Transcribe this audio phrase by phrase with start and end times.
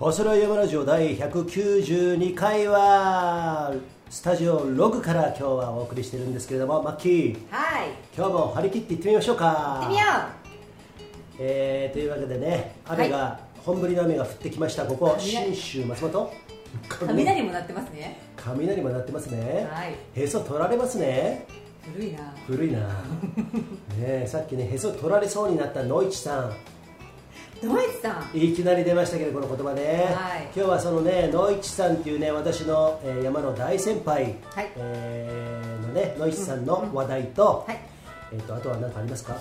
[0.00, 3.70] 細ラ山ラジオ第192回は
[4.08, 7.34] スタジオログから今日はお送りしてるんですけれどもマッキー。
[7.50, 7.90] はい。
[8.16, 9.74] 今日も張り切っていってみましょうか。
[9.74, 10.06] 行ってみよ
[11.38, 14.86] えーというわけでね雨が、本降りの雨が降ってきました。
[14.86, 15.54] ここ雷。
[15.54, 16.24] 信州松本。
[16.24, 16.30] う
[16.88, 18.22] 雷も鳴ってますね。
[18.36, 19.94] 雷も鳴ってますね、はい。
[20.14, 21.46] へそ取られますね。
[21.92, 22.20] 古いな。
[22.46, 22.78] 古いな。
[22.88, 22.94] ね
[23.98, 26.52] えさっきねへそ取られそうになった野市さん
[27.62, 30.44] ドイツさんいきなり出ましたけどこの言葉ね、はい。
[30.56, 34.70] 今日はそのね野市さんっていうね私の、えー山の大先輩、はい。
[34.76, 37.78] えーのね野市さんの話題と,、はい。
[38.32, 39.36] えー、とあとは何かありますか？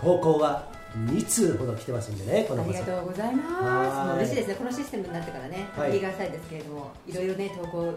[0.00, 0.68] 投稿が
[1.06, 4.16] 2通ほど来てますんでねこのありがとうございます。
[4.18, 4.54] 嬉しいですね。
[4.56, 5.90] このシステムになってからねはい。
[5.90, 7.94] ハッピーガーサイですけれどもいろいろね投稿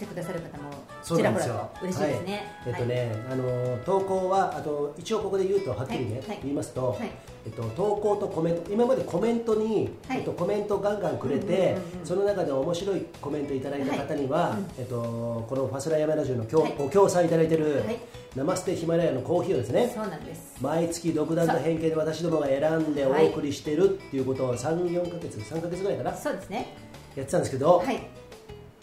[0.00, 0.70] してくださる方も
[1.04, 1.70] ちらほらなんですよ。
[1.74, 2.32] と嬉しいですね。
[2.64, 6.28] はい、えっとね、あの投稿はあと一応ここで言うとはっきりね、はい。
[6.28, 6.38] はい。
[6.42, 7.10] 言いますと、はい。
[7.44, 10.18] えっと、投稿とコメント今までコメントに、はい。
[10.18, 16.74] えっと、コメントガンガンくれて、その中で面白いコメントいただいた方には、えっと、このファスラヤマラジオの今日、はい。
[16.78, 17.98] ご協賛いただいてる、はい。
[18.36, 20.56] ナマステヒマラヤのコーヒーをですねそうなんです。
[20.62, 26.74] 毎月独断と偏見で私どもが選んでお送りしてるっていうことを34ヶ月3ヶ月ぐらいかなそうですね。
[27.16, 28.00] やってたんですけど、はい。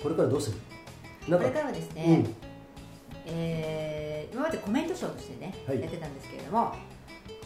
[0.03, 0.57] これからどうする？
[1.35, 2.35] これからはですね、うん。
[3.27, 5.81] えー今までコメントショーとしてね、はい。
[5.81, 6.73] やってたんですけれども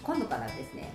[0.03, 0.91] 今度からですね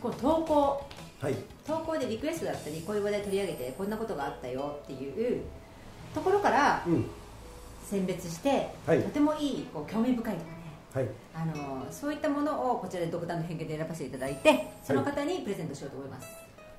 [0.00, 0.86] この投稿
[1.20, 1.34] はい。
[1.66, 5.42] 投稿でリクエストだったりこういう話題取り上げてこんなことがあったよっていう
[6.14, 7.06] ところからうん。
[7.84, 9.02] 選別して、はい。
[9.02, 10.56] とてもいいこう興味深いとかね
[10.94, 11.08] はい。
[11.34, 16.34] あのそういったものをこちらで独断の偏見で選ばせていただいてその方にプレゼントしようと思います、はい、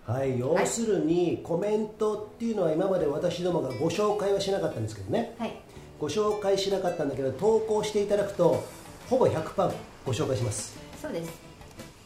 [0.07, 5.35] 要するにコメントっていうのは今まで私どもがご紹介はしなかったんですけどね。
[5.39, 5.53] はい、
[5.99, 8.63] ご紹介しなかったんだけど投稿していただくと
[9.09, 9.73] ほぼ100%
[10.05, 10.77] ご紹介します。
[11.01, 11.45] そうです。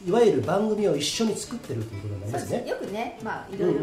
[0.06, 2.54] いわゆる番組を一緒に作ってるということになりますす。
[2.54, 3.80] よくね、まあ、いろいろ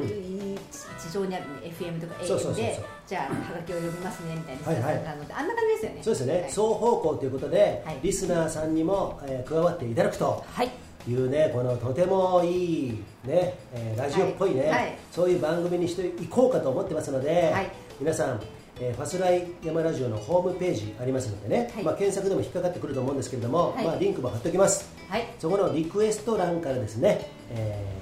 [1.00, 5.06] 地上にある FM とかそうそうそう AM でじゃあはがきを読みますねみたいなはいはい。
[5.06, 6.00] あんな感じですよね。
[6.02, 6.50] そうですよね、はい。
[6.50, 8.00] 双方向ということで、はい。
[8.02, 10.44] リスナーさんにも、えー加わっていただくと。
[10.52, 14.70] はいいうねこのとてもいいね、えーラジオっぽいね、はい。
[14.70, 14.98] はい。
[15.12, 17.70] そういう番組にしていこうかと思ってますので、はい。
[18.00, 18.42] 皆さん、
[18.80, 21.84] えーファスライ山ラジオのホームページありますのでね、はい。
[21.84, 23.86] まあ、検索でも引っかかってくると思うんですけれども、はい。
[23.86, 24.90] まあ、リンクも貼っておきます。
[25.10, 25.26] はい。
[25.40, 27.98] そこのリクエスト欄からですね、えー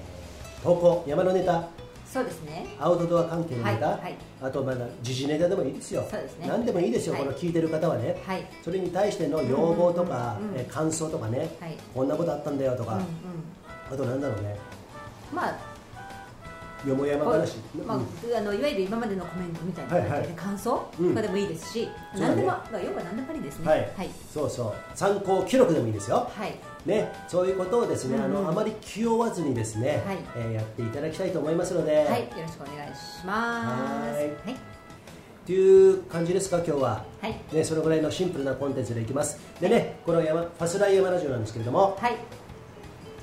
[0.63, 1.67] 投稿山のネタ
[2.15, 2.65] そうですね。
[2.79, 4.15] アウトドア関係のネタ、はいはい。
[4.41, 6.07] あとまだ時事ネタでもいいですよ。
[6.09, 6.47] そうですね。
[6.47, 7.23] 何でもいいですよ、はい。
[7.25, 8.45] この聞いてる方はね、はい。
[8.63, 11.75] それに対しての要望とか、うんうんえー感想とかね、はい。
[11.93, 13.05] こんなことあったんだよとか、うんうん。
[13.91, 14.57] あとなんだろうね。
[15.33, 15.57] まあ
[16.87, 18.37] よもやま話、まあうん。
[18.37, 20.09] あのいわゆる今までのコメントみたいなはいはい。
[20.11, 21.09] 感じで感想うん。
[21.09, 22.35] とかでもいいですし、そうだね。
[22.35, 23.67] 何でも、まあ、要は何でもありですね。
[23.67, 23.91] はい。
[23.97, 24.73] はい、そうそう。
[24.95, 28.37] 参考記録でもいいですよ、はいね、そういうことをですね、うんうん。
[28.37, 30.17] あのあまり気負わずにですね、はい。
[30.35, 34.15] えーやっていただきたいと思いますので、はい、よろしくお願いします。
[34.15, 34.23] はい。
[34.25, 34.53] はい。
[34.53, 37.39] っていう感じですか今日は、はい。
[37.53, 39.39] ね、そのぐらいのシンプルなコンテンツでいきます。
[39.59, 42.15] でねこの山ファスライ山ラジオなんですけれどもはい。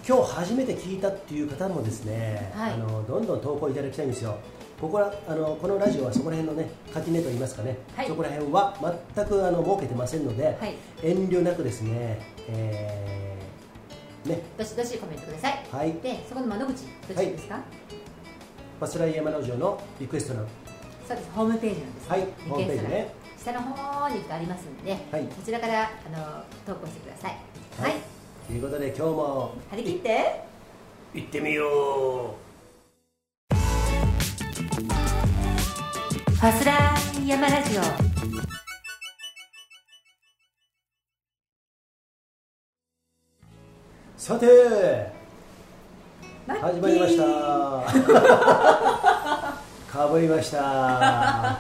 [0.07, 2.75] 今日初めて聞いたっていう方もですね、はい。
[2.75, 4.37] あのどんどん投稿いただきたいんですよ。
[4.81, 8.09] ここらあのこのラジオはそこら辺のね垣根といいますかね、はい。
[8.09, 8.77] そこら辺は
[9.15, 10.77] 全くあの設けてませんので、はい。
[11.03, 13.22] 遠慮なくですね、えー
[14.27, 14.43] ね。
[14.57, 15.67] どしどしコメントください。
[15.71, 15.93] はい。
[15.95, 17.61] でそこの窓口どっちですか、
[18.79, 20.47] ファスライ山ラジオのリクエスト欄
[21.07, 21.31] そうです。
[21.35, 22.11] ホームページなんです。
[22.11, 22.21] はい。
[22.49, 23.15] ホームページね。
[23.39, 25.29] 下の方にありますんで、はい。
[25.39, 27.37] そちらからあの投稿してください。
[27.79, 27.99] ははい。
[27.99, 28.01] い、
[28.47, 29.55] ということで今日も。
[29.71, 30.45] 張り切って。
[31.15, 32.35] 行ってみよ
[36.41, 38.12] ファスラー山ラジオ
[44.23, 44.47] さて
[46.47, 47.25] 始まりました。
[49.91, 50.63] かぶりました。
[50.63, 51.59] は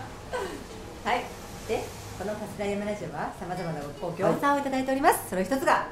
[1.06, 1.24] い。
[1.66, 1.82] で
[2.16, 5.88] このファスラー山ラジオはさまざまなご協賛をいただいております、その一つが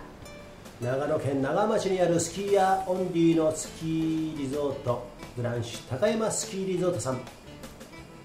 [0.81, 7.21] 長野県長町にあるスキーヤーオンリーのスキーリゾートグランシュ高山スキーリゾートさん。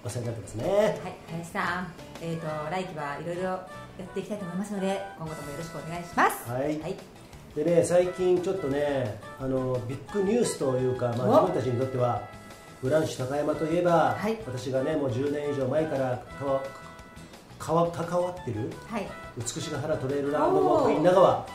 [0.04, 0.70] お世話になってますね。
[0.70, 1.00] はい
[1.32, 1.92] 林さん。
[2.22, 3.66] えっ、と来期はいろいろや
[4.04, 6.48] っていきたいと思いますので今後ともよろしくお願いします。
[6.48, 6.78] はい。
[6.78, 7.15] はい
[7.56, 11.48] でね最近ちょっとねあのビッグニュースというか、まあ、お。
[11.48, 12.22] 自分たちにとっては
[12.82, 14.38] グランシュ高山といえば、はい。
[14.46, 16.62] 私がねもう10年以上前からかわ
[17.58, 19.08] かわ関わってるはい。
[19.38, 20.84] 美しが原トレイルランドウォー。
[20.84, 21.46] クイン長川。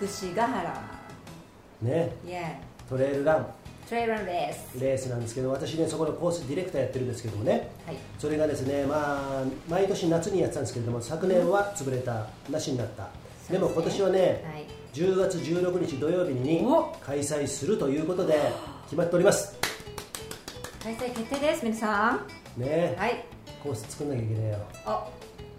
[0.00, 0.82] 美しが原。
[1.82, 2.16] ね。
[2.24, 3.36] イエトレイルラン。
[3.38, 7.68] ートレイランレースレースなんですけど私ねそこのコースディレクターやってるんですけどもね。
[7.84, 7.96] はい。
[8.16, 13.08] それがですねまあ毎年夏にやってたんですけれども昨年は潰れたなしになった。
[13.50, 18.38] でも今年はねはい10月16日土曜日にお開催するということで
[18.84, 19.58] 決まっております。
[20.84, 22.20] 開催決定です皆さ
[22.56, 22.60] ん。
[22.60, 23.24] ねはい。
[23.60, 24.58] コース作んなきゃいけないよ。
[24.86, 25.08] あ。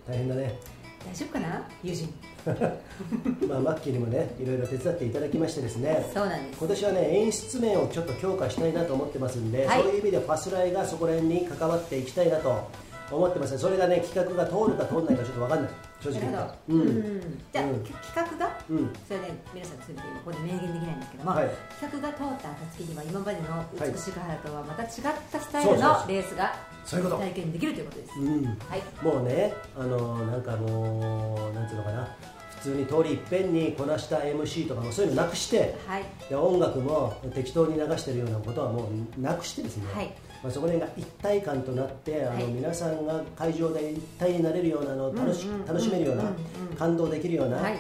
[0.07, 0.57] 大変だね。
[1.05, 2.13] 大丈夫かな友人。
[3.49, 6.09] まあマッキーにもねいろいろ手伝っていただきましてですね。
[6.13, 6.59] そうなんです。
[6.59, 9.81] 今年はね演出面をちょっと強化したいなと思ってますんで、はい。
[9.81, 12.69] そういう意味でパスライがそこら辺に関わっていきたいなと
[13.11, 15.71] 思ってますそれがね企画が通るか通らないかちょっと分かんない
[16.01, 17.39] 正直なるほど、うん。
[17.51, 17.83] じゃあ、うん。
[17.83, 18.57] き企画が？
[18.69, 18.93] うん。
[19.07, 21.49] それね皆さんすべてここで明言できないんですけども、はい。
[21.79, 24.89] 企画が通った暁には今までのはい美しが原とはまた違っ
[25.31, 26.53] たスタイルのレースが
[26.85, 28.45] 体験できるということです、うん。
[28.45, 28.81] はい。
[29.01, 32.15] もうね、あのなんかもう、なんていうのかな、
[32.57, 36.03] 普通に通りいっぺんにこなした MC とかもそういうのなくして、はい。
[36.29, 40.13] で音楽も適当に流してるようなことはもうなくしてですね、はい
[40.45, 42.43] まあ、そこら辺が一体感となって、あはい。
[42.43, 45.65] の皆さんが会場で一体になれるようなのを楽し,、うんうんうん。
[45.65, 46.35] 楽しめるような、うんうん
[46.77, 47.77] 感動できるような、はい。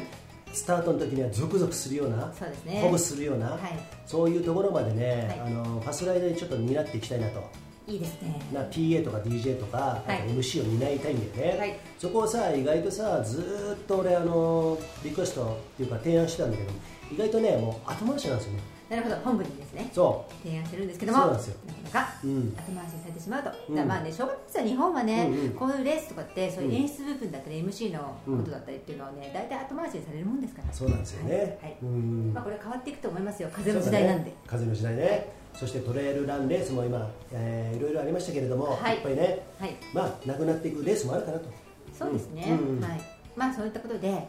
[0.51, 2.33] スタートの時にはゾクゾクするような、
[2.65, 3.59] 鼓舞するような、はい。
[4.07, 5.39] そういうところまでね、はい。
[5.41, 7.43] あのファスライドでちょっと担っていきたいなと。
[7.87, 8.41] いいですね。
[8.51, 10.97] な PA とか DJ とか、は MC を担い。
[10.99, 16.71] たいんだよね、はいそこをさ意外とさずーっと俺あのリクエストっていうか提案してたんだけど
[17.11, 17.57] 意外とね。
[17.57, 18.59] もう後回しなんですよね
[18.89, 21.55] なるほど本部にですねそ提案してるんですけどもそうなんですよ。
[21.65, 22.55] なかなかううん。
[22.55, 23.75] 後回しにされてしまうと、うん。
[23.75, 25.49] だまあね小学生は日本はね、うんうん。
[25.51, 26.75] こういうレースとかってそういううん。
[26.75, 30.71] 演出部分だったり MC のことだったりっていうのはね大体後回しにされるもんですから。
[30.73, 31.45] そうなんですよね、はい。
[31.45, 31.77] はい。
[31.81, 33.49] うんまあ、これ変わっていくと思いますよ。
[33.51, 34.35] 風の時代なんで、ね。
[34.45, 38.97] 風の時代ね、そしてトレイルランレースも今、えーいろいろありましたけれども、はい。
[38.97, 39.75] いっぱいねはい。
[39.93, 41.49] まあなくなっていくレースもあるかなと。
[41.97, 42.83] そうですね、うんうん。
[42.83, 43.01] はい。
[43.35, 44.21] まあそういったことではい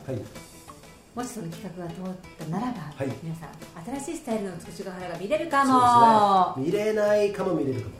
[1.17, 2.05] もしその企画が通っ
[2.39, 3.11] たならば、はい。
[3.23, 3.49] 皆さん
[3.99, 6.63] 新しいスタイルの美しが原が見れるかも。
[6.63, 6.67] ね。
[6.67, 7.95] 見れないかも見れるかも。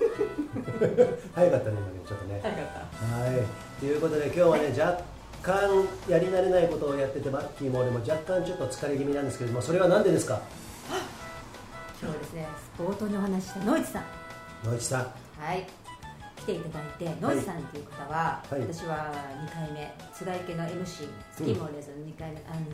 [1.34, 2.40] 早かったね今ねちょっとね。
[2.42, 3.06] 早かった。
[3.06, 5.02] はい、ということで今日はね、若
[5.42, 10.40] 干やり慣れないことをやっててマッキーも俺も若干ちょっと疲れ気味なんですけれどもそれは何でですか？
[12.00, 12.46] 今日はですね
[12.78, 14.04] 冒頭にお話しした野市さん。
[14.64, 15.00] 野内さん。
[15.00, 15.66] はい
[16.40, 18.60] 来ていただいて野市さんという方は、はい。
[18.60, 19.12] 私は
[19.46, 20.86] 2回目津田池の MC
[21.36, 22.66] スキーモーレースの2回目、あの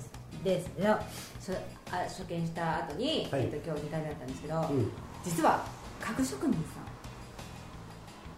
[0.45, 0.97] レースの
[1.41, 1.53] そ
[1.91, 3.43] あ初見した後に、はい。
[3.43, 4.91] えっと今日2回目だったんですけど、うん。
[5.25, 5.65] 実は
[6.01, 6.81] 家具職人さ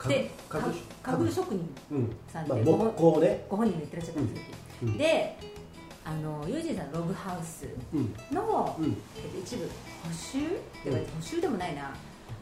[0.06, 0.08] ん。
[0.08, 3.44] で家具職人うんさんでまあ木工ね。
[3.48, 4.44] ご本人が言ってらっしゃったんですよ、
[4.82, 4.88] うん。
[4.88, 4.96] うん。
[4.98, 5.36] で
[6.04, 8.14] あのユージンさんのログハウスうん。
[8.34, 8.96] の、うん。
[9.16, 9.70] えっと、一部補
[10.14, 10.38] 修？
[10.84, 11.92] では補修でもないな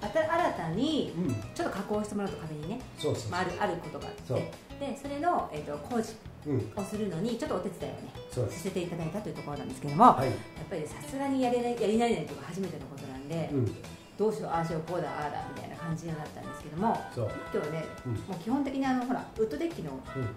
[0.01, 4.53] 新たにうんちょっと加工してもらうと壁にね、そうそうまあ、あるあることがあって。
[4.79, 6.15] でそれの、えっと工事
[6.47, 10.27] うんをするのにちょっとお手伝いをねさせていただいたというところなんですけども、はい。
[10.27, 10.35] やっ
[10.69, 13.77] ぱりさすがにやれないやり慣れないというか初めてのことなんで、うん。
[14.19, 18.13] どうしようああしようこうだああだみたいな感じになったんですけども今日ね、うん。
[18.13, 20.29] もう基本的にあのほらウッドデッキのうん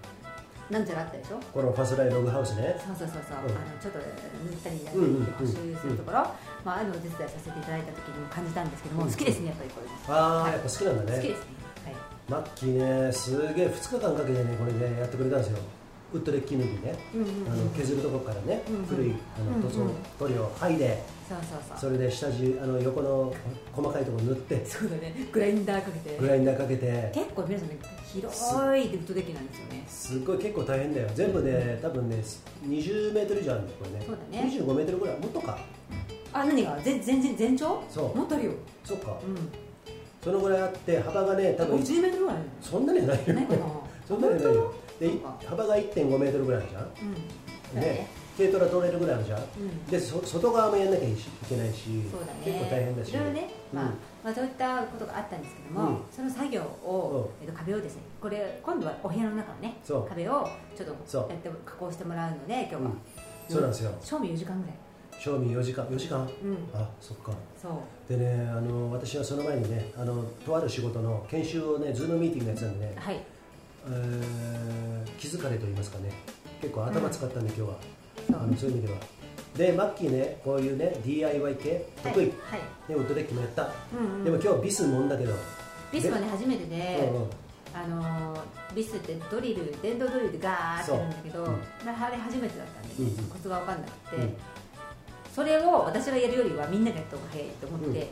[0.70, 1.40] なんちゃらあったでしょ？
[1.52, 2.76] このファスライログハウスね。
[2.78, 3.56] そうそうそうそう、うん。
[3.56, 4.04] あのちょっと塗
[4.54, 6.18] ったりやうんうんったり補修するところ、
[6.64, 9.10] まあ、ああいうのをお手伝いさせていただいた時にも感じたんですけども、うん。
[9.10, 10.14] 好きですねやっぱりこれ。
[10.14, 10.52] ああ、はい。
[10.52, 11.16] やっぱ好きなんだね。
[11.18, 11.44] 好きですね。
[11.84, 11.94] はい。
[12.30, 15.58] マッキーねすげえ2日間かけてねこれねやってくれたんですよ。
[16.12, 16.94] ウッドデッキ抜きね。
[17.14, 17.52] うんうんうん。
[17.52, 19.86] あの削るところからね、古いあの塗装
[20.18, 21.78] 塗料を剥いで、そうそうそう。
[21.78, 23.32] それで下地あの横の
[23.72, 25.14] 細かいところ塗ってそうだね。
[25.30, 26.18] グラインダーかけて。
[26.18, 27.12] グラインダーかけて。
[27.14, 27.78] 結構皆さんね
[28.12, 28.36] 広
[28.80, 29.84] いウッドデッキなんですよね。
[29.86, 31.08] すっごい結構大変だよ。
[31.14, 32.16] 全部で多分ね
[32.66, 34.04] 20メートル以上あるんこれね。
[34.06, 34.50] そうだね。
[34.50, 35.58] 25メートルぐらいもっとか。
[36.32, 36.78] あ何が？
[36.82, 37.82] 全全然全長？
[37.88, 38.16] そう。
[38.16, 38.52] もっとあるよ。
[38.84, 39.12] そっか。
[39.12, 43.34] うそのぐらいあって幅がね多ん分50メートルぐらいそんなにはないよ。
[43.34, 43.66] ないかな。
[44.06, 44.74] そんなにはないよ。
[44.98, 45.10] で
[45.46, 46.82] 幅が1.5メートルぐらいあるじゃん。
[46.82, 47.74] うん。
[47.74, 47.86] だね。
[47.86, 49.38] ね軽トラトレールぐらいあるじゃん。
[49.40, 49.86] うん。
[49.86, 51.14] でそ外側もやんなきゃい
[51.48, 52.40] けないしそうだね。
[52.44, 53.10] 結構大変だし。
[53.10, 55.98] いろいろね、まあうんまあ、そういったことがあったんですけども、うん。
[56.10, 59.76] その作業を、えっと、壁をですねこれ今度はお部屋の中のね
[60.08, 60.46] 壁を
[60.76, 62.98] ちょっとやって加工してもらうので今日は、うん。
[63.48, 63.92] そうなんですよ。
[64.02, 64.76] 賞味4時間ぐらい。
[65.18, 66.18] 賞味4時間？4時間？
[66.20, 66.28] うん。
[66.74, 67.32] あそっか。
[67.60, 67.72] そう。
[68.08, 73.20] でねあの私はその前にねあのとある仕事の研修をねズームミーティングやってたんでね、はい。
[73.86, 76.10] えー気づかれと言いますかね
[76.62, 77.76] 結構頭使ったんで、今日は。
[78.32, 78.98] あのそういう意味では
[79.56, 84.24] でマッキーねこういうね DIY 系得意、ねはい、ウッドデッキもやった、うんうん。
[84.24, 85.34] でも今日ビスもんだけど。
[85.92, 87.30] ビスはね初めてで、うんうん。
[87.72, 88.40] あのー
[88.74, 91.54] ビスってドリル電動ドリルでガーってやるんだけどそう。
[91.54, 91.60] うん。
[91.84, 93.30] まああれ初めてだったんで、ねうんうん。
[93.30, 94.36] コツが分かんなくて、うん。
[95.34, 98.06] それを私がやるよりはみんながやった方が早いと思って、うん。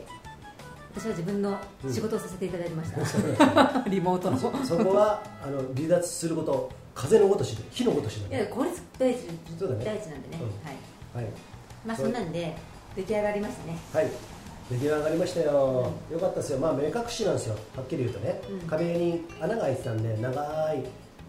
[0.95, 1.57] 私は自分の
[1.89, 9.17] 仕事をさせていただきました、 リモートのそそこはあの離脱すること風のごとしで火のごとしだねいや効率第一
[9.57, 9.85] そうだね。
[9.85, 10.47] 第一なんでね、うん。
[10.65, 11.25] はいはい。
[11.85, 12.55] まあそんなんで
[12.95, 13.77] 出来上がりましたね。
[13.93, 14.11] はい。
[14.69, 16.59] 出来上がりましたよ、よかったですよ。
[16.59, 17.55] まあ目隠しなんですよ。
[17.75, 18.67] はっきり言うとね、うん。
[18.67, 20.41] 壁に穴が開いてたんで長
[20.73, 20.83] い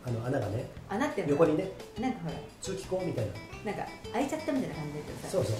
[0.06, 1.70] あの穴がね穴って横にね
[2.00, 3.32] なんかほら通気口みたいな。
[3.64, 5.56] なんか開いちゃったみたいな感じだけどさそうそう。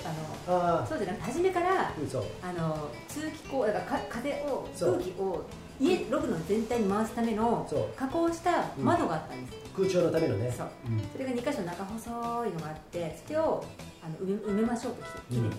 [0.49, 5.45] あのあそうじゃなくて初めからあうんそうあの通気口だからか風を空気を
[5.79, 10.53] 家ログの全体に回すための加工した窓があったんです、空調のためのね。
[10.57, 10.69] そう。
[10.89, 11.01] うん。
[11.13, 13.65] それが2箇所中細いのがあってそれを
[14.03, 15.51] あの埋め埋めましょうと木でね、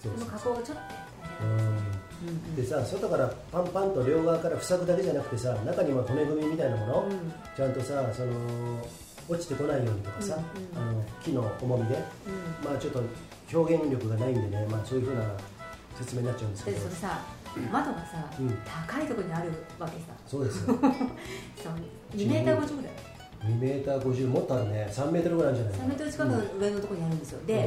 [0.00, 1.48] そうそうその加工がちょっと大
[2.22, 7.32] 変でさ外からパンパンと両側から塞ぐだけじゃなくてさ中にも骨組みみたいなもの、うん。
[7.56, 8.32] ちゃんとさその
[9.28, 10.38] 落ちてこないようにとかさ、う
[10.76, 12.64] んあの木の重みで、うん。
[12.64, 13.02] まあちょっと
[13.52, 15.22] 表現力がないんでね、まあ、そういうふうな
[15.98, 16.76] 説明になっちゃうんですけど。
[16.76, 17.20] でそれさ
[17.72, 18.58] 窓がさ、うん。
[18.64, 20.06] 高いところにあるわけさ。
[20.26, 20.66] そうですよ。
[21.62, 21.72] そう。
[22.16, 22.92] 2メーター50ぐらい
[23.44, 24.88] 2メーター50もっとあるね。
[24.90, 27.60] 3メートルぐらいあるんじゃない3メートル近くの上のところにあるんですよ、で、うん。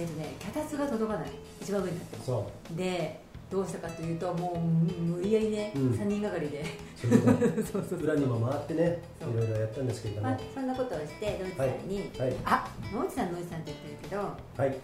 [0.00, 1.28] えーとね、脚立が届かない。
[1.60, 5.90] 一番上に立ってもそでどうしたかというともう無理やりね、うん。
[5.92, 6.64] 3人がかりで。
[8.02, 10.28] 裏にも回ってねいろいろやったんですけれども。
[10.30, 12.36] まあ、そんなことをして野内さんに、はい。
[12.44, 14.80] あ野内さん野内さんって言ってるけどはい。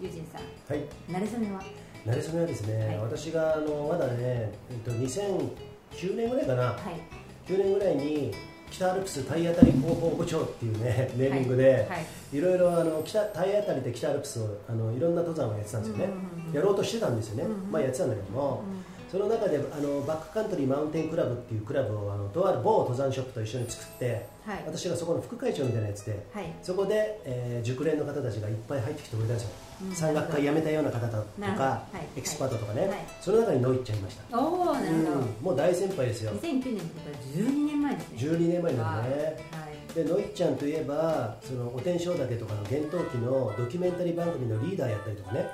[0.00, 0.86] ユージンさんはい。
[1.10, 1.60] 慣れ初めは？
[2.06, 2.98] なれそめはですね、はい。
[3.00, 6.62] 私があのまだね、えっと、2009年ぐらいかな。
[6.62, 7.50] はい。
[7.50, 8.32] 9年ぐらいに
[8.70, 12.06] 北アルプス体当たり広報部長っていうねネーミングで、はい。
[12.32, 16.08] いろいろあの北体当たりで北アルプスをあのいろんな登山をやってたんですよね、
[16.52, 18.62] やろうとしてたんですよね、まあやってたんだけども、
[19.10, 24.62] その中であのバックカントリーマウンテンクラブっていうクラブをあのとある某登山ショップと一緒に作って、はい。
[24.66, 26.52] 私がそこの副会長みたいなやつではい。
[26.62, 32.18] そこで、えー熟練の方たちがいっぱい入ってきてくれたんですよ、うん山岳会辞めたような方とか、はい。
[32.18, 32.98] エキスパートとかね、はい。
[33.20, 35.20] その中にノイッちゃんいました、おおなるほど、うん。
[35.42, 36.32] もう大先輩ですよ。
[36.32, 38.18] 2009年ってことは12年前ですね。
[38.18, 39.16] 12年前になるね、
[39.50, 39.94] はい。
[39.94, 45.48] でノイッちゃんといえばそのお天正岳とかの厳冬期のドキュメンタリー番組のリーダーやったりとかね。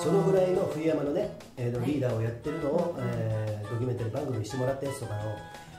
[0.00, 1.88] そのぐらいの冬山のね、えーのはい。
[1.90, 3.04] リーダーをやってるのを、うん。
[3.04, 5.20] えードキュメンタリー番組にしてもらったやつとかの、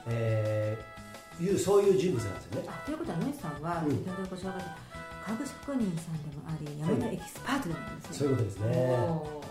[0.08, 0.94] えー
[1.42, 2.68] いうそういう人物なんですよね。
[2.68, 4.04] あということは野内さんは、うん。
[4.04, 4.93] 先ほどご紹介した
[5.26, 8.66] 家具職人さんでもあり山のエキスパートでもあるんですね、そういうことですね。
[8.98, 9.42] お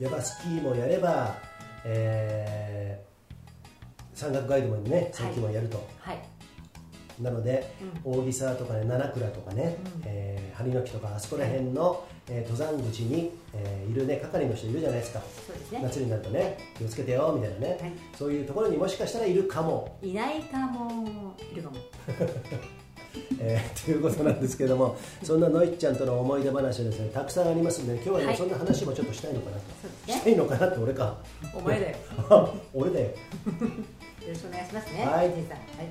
[0.00, 1.36] ヤバスキーもやれば、
[1.84, 3.08] えー
[4.14, 6.18] 山岳ガイドもね最近もやると、ーはい、
[7.22, 7.72] なので、
[8.02, 10.02] 大木沢とかね七倉とかね、うん。
[10.04, 15.22] えー針の木とかあそこら辺の、えー登山口に、えーいるね係の人いるじゃないですか。
[15.46, 15.80] そうですね。
[15.84, 17.92] 夏になるとね気をつけてよみたいなね、はい。
[18.16, 21.34] そういうところにもしかしたらいるかも、いないかも。
[21.52, 21.76] いるかも
[23.40, 28.36] えー ということなんですけどもそんなのいっちゃんとの思い出話はですねたくさんありますんで今日はね、はい。
[28.36, 30.12] そんな話もちょっとしたいのかなと。
[30.12, 31.16] したいのかなって俺か。
[31.54, 31.96] お前だよ。
[32.74, 33.08] 俺だよ。
[34.28, 35.04] ろしくお願いしますね。
[35.04, 35.30] はい。
[35.34, 35.58] ジンさん。
[35.58, 35.88] はい。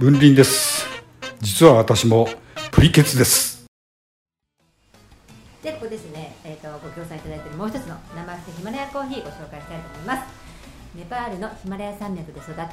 [0.00, 0.86] 文林です。
[1.40, 2.28] 実は私も
[2.70, 3.52] プリケツです。
[5.62, 10.41] でここですね、えー、とご協賛いただいているもう一つの生捨てヒマラヤコーヒーご紹介したいと思います
[10.94, 12.66] ネパールのヒマラヤ山脈で育った。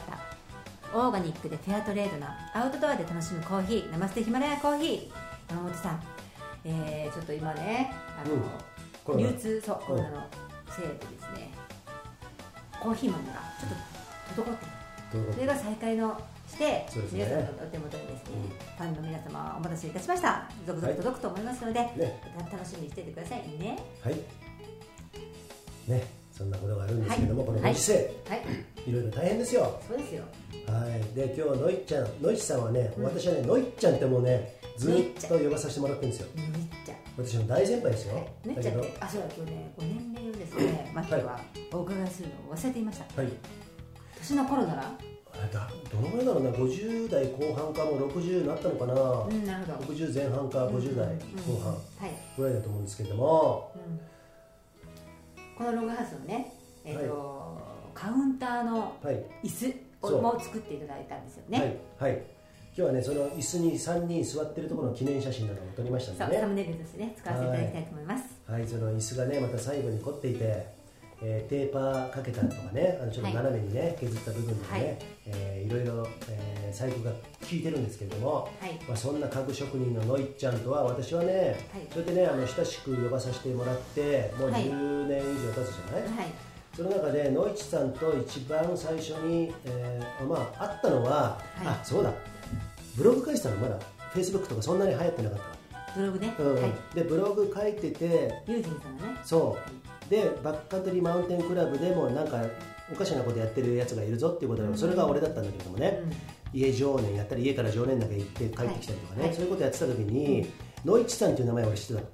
[0.93, 5.09] オーガニックでフェアトレードなアウトドアで楽しむコーヒー生捨てヒマラヤコーヒー。
[5.49, 6.03] 山本さん、
[6.65, 7.91] えーちょっと今ね
[8.23, 8.35] あの、
[9.03, 9.27] コロナ。
[9.27, 10.27] 流通そうコロナの
[10.69, 11.51] せいでですね
[12.79, 15.33] コーヒー豆がちょっと滞っている。
[15.33, 16.87] それが再開のして、ね。
[17.11, 18.35] 皆さんのお手元にですね、
[18.77, 20.49] ファンの皆様お待たせいたしました。
[20.65, 22.21] 続々届くと思いますので、ね。
[22.51, 23.77] 楽しみにしていてくださいね。
[24.03, 24.15] はい。
[25.87, 27.47] ねそんなことがあるんですけども、はい。
[27.47, 27.93] このご時世、
[28.29, 28.89] はい。
[28.89, 29.81] い、ろいろ大変ですよ。
[29.85, 30.23] そうですよ。
[30.67, 31.13] はい。
[31.13, 33.03] で今日のいっちゃんのいちさんはね、うん。
[33.03, 36.27] 私はねのいっちゃんってもうねずのいっと呼ばさせてもらってるんですよ。
[36.37, 36.45] ぬっ
[36.85, 38.93] ちゃ私の大先輩ですよ、はいぬっちゃっだけど。
[38.93, 41.41] てあそうだ今日ねご年齢をですねマッキーは
[41.73, 43.21] お伺いするのを忘れていました。
[43.21, 43.31] はい。
[44.19, 44.93] 年の頃なら？
[45.31, 49.93] あだどのぐらいだろうな50代後半かも60になったのかな、うんなるほど。
[49.93, 51.19] 60前半か50代うん
[51.53, 53.78] 後半はい、ぐらいだと思うんですけれども、うん、
[55.59, 56.53] このログハウスのね
[56.85, 57.61] えっ、と、
[57.93, 59.25] カウンターのはい。
[59.43, 59.49] 椅
[60.01, 62.13] 子をも作っていただいたんですよね、はい。
[62.13, 62.23] はい。
[62.67, 66.31] 今日はねその椅子に3人座ってるところの記念写真なども撮りましたんでね。
[66.31, 68.65] そうサムネイルとしてね使わせていただきたいと思います、はい。
[68.65, 70.65] その椅子がねまた最後に凝っていて、
[71.21, 74.81] えーテーパーかけたとかねあのちょっと斜めにね、削った部分でね、はい。
[74.81, 74.85] い
[75.25, 77.17] えーいろいろ、えー細工が効
[77.51, 78.79] いてるんですけれども、はい。
[78.87, 81.87] まあ、そんな家具職人ののいっちゃんとは私はね、はい。
[81.91, 84.65] そうやってねあの親しく呼ばさせてもらってもうはい。
[84.65, 86.27] 10年以上経つじゃない、はい。
[86.75, 91.67] その中で野市さんと一番最初に、えーまあ会ったのは、はい。
[91.67, 92.13] あそうだ。
[92.95, 93.79] ブログ書いてたのまだ。
[94.13, 95.99] フェイスブックとかそんなに流行ってなかった。
[95.99, 96.53] ブログね、うん。
[96.61, 96.71] はい。
[96.95, 99.17] でブログ書いててユージンさんがね。
[99.23, 99.78] そう
[100.09, 102.43] でバックカントリーマウンテンクラブでもなんか
[102.91, 104.77] おかしなことやってるやつがいるぞっていうことで、うん。
[104.77, 106.01] それが俺だったんだけどもね、
[106.53, 109.33] 家常年やったり家から常年だけ行って帰ってきたりとかね、はい。
[109.33, 110.51] そういうことやってた時に、
[110.83, 112.07] 野市さんっていう名前を俺知ってたの。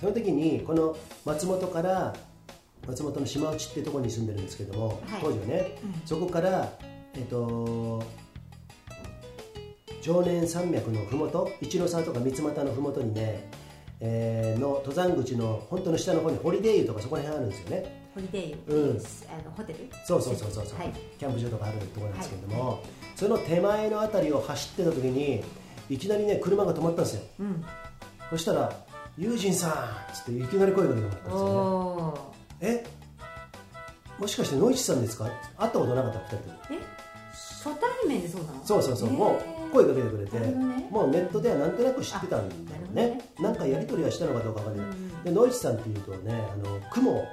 [0.00, 2.14] その時にこの松本から
[2.86, 4.98] 松本の島内ってところに住んでるんですけども、はい。
[5.20, 6.02] 当時はね、うん。
[6.04, 6.70] そこから
[7.14, 8.02] えっと
[10.02, 13.48] 常年山脈のふもと一ノ沢とか三俣のふもとにね、
[14.04, 18.02] えーの登山口の本当の下の方にホリデー湯とかそこら辺あるんですよね。
[18.14, 18.54] ホリデーユ？
[18.54, 18.90] ってうん。
[18.90, 18.92] あ
[19.44, 19.78] のホテル？
[20.04, 20.92] そうそうそうそうそう、はい。
[21.18, 22.82] キャンプ場とかあるところなんですけれども、
[23.14, 25.42] その手前の辺りを走ってた時に
[25.88, 27.22] いきなりね車が止まったんですよ。
[27.38, 27.64] うん。
[28.30, 28.72] そしたら
[29.16, 29.70] 「ユージンさん」
[30.12, 32.84] っつっていきなり声がかけてもらったんですよね。
[32.88, 33.02] え？
[34.18, 35.24] もしかして野市さんですか？
[35.56, 36.54] 会ったことなかった2人とも。
[36.70, 36.78] え？
[37.32, 38.64] 初対面でそうなの？
[38.64, 40.38] そうそうそう、もう声かけてくれて、
[40.90, 43.20] もうネットではなんとなく知ってたんだよね。
[43.38, 45.24] あなんかやり取りはしたのかどうかわかんない、うん。
[45.24, 47.24] で野市さんっていうとねあの雲。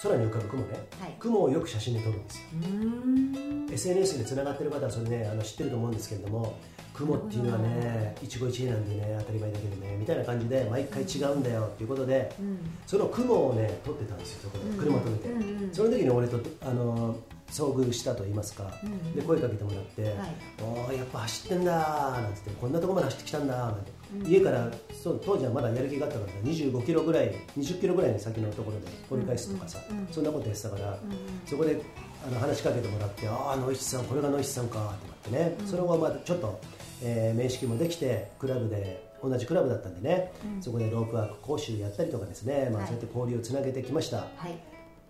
[0.00, 1.16] 空に浮かぶ雲ね、はい。
[1.18, 3.94] 雲をよく写真で撮るんですよ。
[3.96, 6.56] SNS でつながってる方はそれねあの知ってると思うんですけれども
[6.94, 12.58] 雲っていうのはね一期一会なんでね当たり前だけどねみたいな感じで毎回違うんだよっていうことでうん。
[12.86, 14.78] その雲をね撮ってたんですよそこで。
[14.78, 15.74] 車止めて、うんうんうん。
[15.74, 17.16] その時に俺とあの
[17.50, 18.92] 遭遇したと言いますか、うん。
[18.92, 20.14] うんで声かけてもらって、はい
[20.62, 24.30] おーやっぱ走ってんだーなんて言ってこんなとこまで走ってきたんだーなんて、うん。
[24.30, 24.70] 家から
[25.02, 30.98] そう当時はまだやる気があったから25キロぐらい20キロぐらいの先のところで折り返すとかさ、うんうんそんなことやってたから、うん
[31.46, 31.80] そこで
[32.26, 36.60] あの話しかけてもらってああ野石さんこれが野石さんかってなってね、その後またちょっと、
[37.02, 40.62] えー面識もできてクラブで同じクラブだったんでね、うん。
[40.62, 42.86] そこでロープワーク講習やったりとかですね、まあ、はい。
[42.88, 44.18] そうやって交流をつなげてきました。
[44.18, 44.58] はい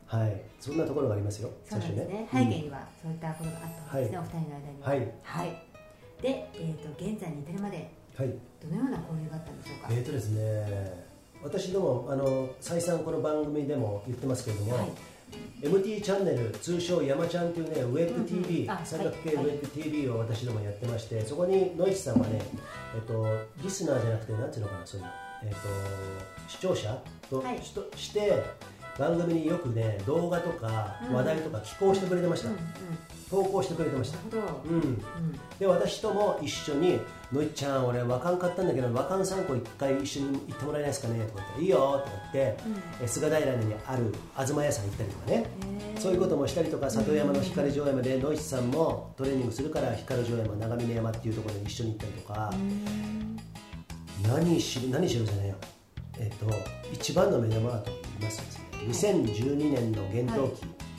[0.08, 0.40] はい。
[0.58, 1.50] そんなところがありますよ。
[1.68, 4.88] そうですね、うん背景にはそういったことがあったわけですね、はいお二人の間には。
[4.88, 5.12] はい。
[5.22, 5.48] はい。
[6.22, 8.34] で、えー、と現在に至るまではい。
[8.60, 9.88] どのような交流があったんでしょうか？
[9.90, 11.06] えーとですね
[11.44, 14.88] 私どもあの再三この番組でも言ってますけれども、はい。
[15.62, 18.70] MT チャンネル通称山ちゃんというねウェブ TV、うんうん。
[18.70, 22.40] あ三角形はいウェブ TV を私どもやってまして、そこに野石さんはね、
[22.94, 23.24] えっと、
[23.62, 25.12] リスナーじゃなくてなんていうのかなそういうの、
[25.44, 25.56] えっと、
[26.48, 26.98] 視聴者
[27.30, 27.62] と,はい。
[27.62, 28.42] しとして
[28.98, 31.14] 番組によくね動画とかうん。
[31.14, 32.60] 話題とか寄稿してくれてました、うんうん。
[33.30, 34.18] 投稿してくれてました。
[34.68, 34.74] うん。
[34.74, 35.02] うん。
[35.58, 37.00] で私とも一緒に
[37.32, 42.62] 「のいちゃん俺和漢買ったんだけど和漢3個一回一緒に行ってもらえないですかね」とか言って「いいよ」とか言って、
[43.02, 45.78] え菅平にある東屋さん行ったりとかね。
[45.98, 52.52] そういうこともしたりとか里山の光城山で野石さんもトレーニングするから光城山長峰山っていうところに一緒に行ったりとか、
[54.22, 55.56] 何しろ何しろじゃないよ。
[56.18, 56.46] えっ、と
[56.92, 60.48] 一番の目玉はと言いますとですね2012年の厳冬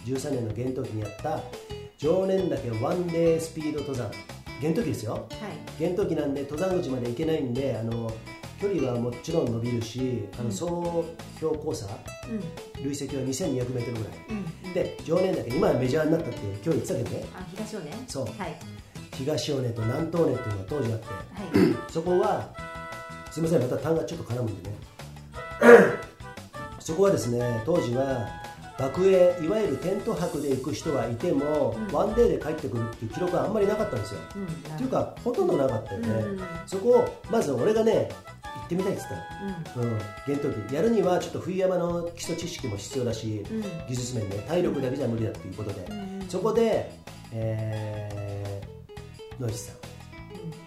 [0.06, 1.42] 期、13年の厳冬期にやった
[1.98, 4.12] 常年岳ワンデースピード登山。
[4.62, 5.14] 厳冬期ですよ。
[5.14, 5.26] はい。
[5.80, 8.12] 厳冬期なんで登山口まで行けないんであの
[8.62, 11.06] 距離はもちろん伸びるしあの総
[11.38, 12.84] 標高差うん。
[12.84, 13.86] 累積は 2200m ぐらい。
[14.30, 14.34] う
[14.70, 17.26] んで常年岳今はメジャーになったって今日言ってたけどね。
[17.34, 17.92] あ東尾ね。
[18.08, 18.26] そう。
[18.26, 18.56] はい。
[19.14, 21.06] 東尾根と南東根っていうのが当時あって。
[21.08, 21.14] は
[21.66, 21.92] い。
[21.92, 22.50] そこは
[23.32, 24.76] すみませんまた単がちょっと絡むんでね
[26.90, 28.28] そこはですね当時は
[28.80, 31.94] 爆営いわゆるテント泊で行く人はいても、うん。
[31.94, 34.22] ワンデーで帰ってくるっていう記録はあんまりなかったんですよ。
[34.38, 34.48] うんっ
[34.78, 36.42] ていうかほとんどなかったよね、うん。
[36.66, 38.10] そこをまず俺がね
[38.44, 39.16] 行ってみたいっつった
[39.76, 39.84] の。
[39.84, 39.92] うん。
[39.92, 43.62] うん、厳冬期やるにはちょっと冬山の基礎知識も必要だし、うん。
[43.62, 46.28] 技術面で体力だけじゃ無理だっていうことで、うん。
[46.30, 46.90] そこで、
[47.34, 49.76] えー、野市さん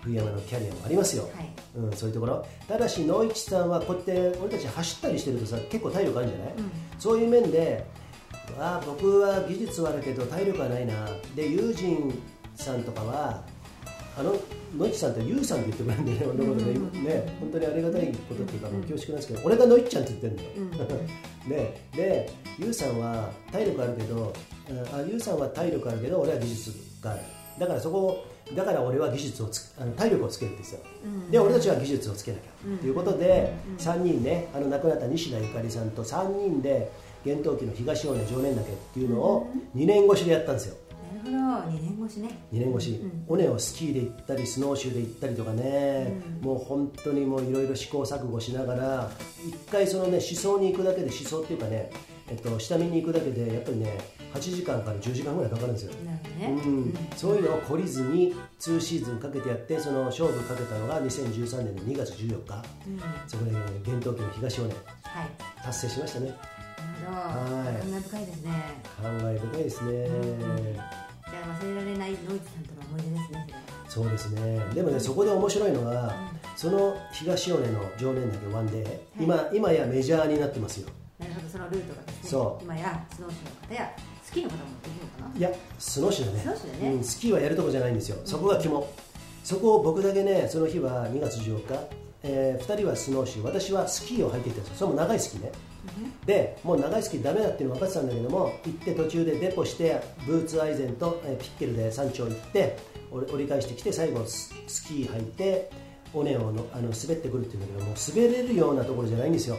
[0.03, 1.53] 冬山のキャリアもありますよ、はい。
[1.77, 2.47] うん、そういうところ。
[2.69, 6.71] ただし野市さんはこうやって俺たち走ったりしてるとさ結構体力あるんじゃない、うん。
[6.99, 7.85] そういう面で
[8.59, 11.09] あー僕は技術はあるけど体力はないな。
[11.35, 12.13] で友人
[12.55, 13.43] さんとかは
[14.19, 14.35] あの
[14.77, 16.19] 野市さんってユウさんって言ってくれるんでね。
[16.27, 18.75] 俺のことね,、うんうんうんね本当にありがたいことっていうかうん。
[18.75, 20.89] もう恐縮なんですけど俺が野市ちゃんって言ってるうんんだよ、
[21.49, 24.33] ででユウさんは体力あるけど
[24.93, 27.21] あユウさんは体力あるけど俺は技術がある
[27.59, 31.31] だからそこだから俺は技術をつあの体力をつけるんですよ、うん。
[31.31, 32.79] で俺たちは技術をつけなきゃ、うん。
[32.79, 33.77] ということで、うん。
[33.77, 36.91] 3人ねあの亡くなった西田ゆかりさんと3人で
[37.25, 40.77] 厳冬期の東尾根常年岳っていうのを2年越しでやったんですよ。
[41.31, 41.71] なるほど。
[41.71, 42.29] 2年越しね。
[42.53, 43.35] 2年越し、うん。
[43.35, 46.47] 尾根をスキーで行ったりスノーシューで行ったりとかね、うん。
[46.47, 49.11] もう本当にもういろいろ試行錯誤しながら
[49.47, 51.91] 一回そのね思想に行くだけで思想っていうかね、
[52.29, 53.99] えっと、下見に行くだけでやっぱりね
[54.35, 62.65] 8時間から10時間ぐらいかかるんですよ、なるほどうねん、そういうのを懲りずに2シーズンかけてやってその勝負かけたのが2013年の2月14日。
[62.87, 63.01] うん。
[63.27, 63.51] そこで
[63.85, 64.79] 厳冬期の東尾根はい
[65.63, 66.35] 達成しましたね。
[67.05, 67.93] なはいるほど。
[67.93, 68.53] 感慨深いですね。
[69.03, 70.83] 感慨深いですね、じゃ
[71.45, 73.47] あ忘れられない野市さんとの思い出ですね
[73.89, 74.59] そうですね。
[74.75, 76.15] でもねそこで面白いのが、
[76.57, 80.89] その東尾根の常年岳ワンデー、今今やメジャーになってますよ。
[81.19, 81.49] なるほど。
[81.49, 82.31] そのルートがですね。
[82.31, 82.65] そう。
[82.65, 83.95] 今やスノーシューの方や
[85.37, 86.41] いやスノーシュだね。
[86.41, 86.93] スノーシュだね。
[86.95, 88.19] うん、スキーはやるとこじゃないんですよ。
[88.25, 88.87] そこが肝、
[89.45, 91.89] そこを僕だけねその日は2月14日、
[92.23, 94.77] え2人はスノーシュ私はスキーを履いていったんですよ。
[94.77, 95.53] それも長いスキーね。
[96.27, 102.79] でもう長いスキーダメだっていうの分かってたんだけども行って途中でデポしてブーツアイゼンと、えーピッケルで山頂行って
[103.11, 105.71] 折折り返してきて最後ススキー履いて
[106.15, 109.57] 尾根をのあの滑ってくるっていうんだけどもう滑れるようなところじゃないんですよ、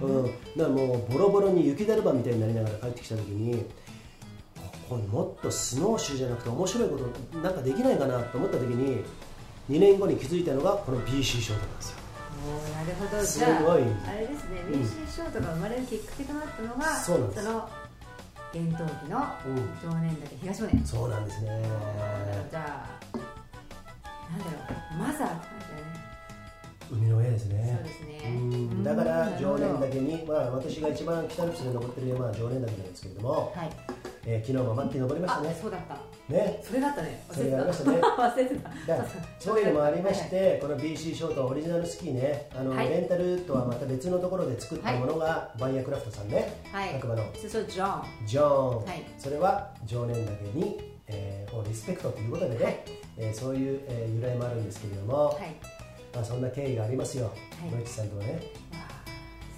[0.00, 3.64] うん、だからもうボロボロに雪だるまみたいになりながら帰ってきた時に
[4.90, 9.04] ここにもっとスノーシューじゃなくて面白いことなんかできないかなと思った時に
[9.70, 11.96] 2年後に気づいたのがこの BC ショートなんですよ。
[12.74, 13.22] なるほど。
[13.22, 14.60] すじゃああれですね。
[14.66, 14.80] うん。
[14.80, 17.44] BC ショートが生まれるきっかけとなったのが、そうなんです。
[17.44, 17.68] の
[18.52, 19.18] 伝統期の
[20.02, 21.62] 年だけ東尾根そうなんですね。
[22.50, 24.50] じゃあなんだろ
[24.96, 24.98] う。
[24.98, 25.99] マザーって感じだね
[26.92, 27.78] 海の上ですね。
[27.78, 28.30] そうですね。
[28.30, 28.84] うん。
[28.84, 33.70] だから常年だ岳に、まあ、私が一番北アルプスで登ってる山は常年岳なんですけれども、はい。
[34.26, 35.94] えー昨日もマッキー登りましたあねそうだった。
[36.32, 36.60] ね。
[36.62, 37.22] それだったね。
[37.32, 38.00] それがありましたね。
[38.00, 38.68] 忘れてた。
[38.98, 39.06] だ
[39.38, 39.66] そういう。
[39.68, 42.88] のもありまして、この BC ショートオリジナルスキーねあの、はい。
[42.88, 46.90] レンタルとはまた別のところで作ったものが、バイヤークラフトさんね、はい。
[46.94, 48.02] 白馬のそうそうジョン。
[48.26, 48.44] ジョー
[48.82, 49.02] ン、はい。
[49.18, 52.80] それは常年岳に、えーをリスペクトということでね、はい。
[53.16, 55.36] えーそういう、えー由来もあるんですけれども、はい
[56.14, 57.32] まあ、そんな経緯がありますよ、は
[57.66, 57.70] い。
[57.70, 58.42] 野市さんとはね。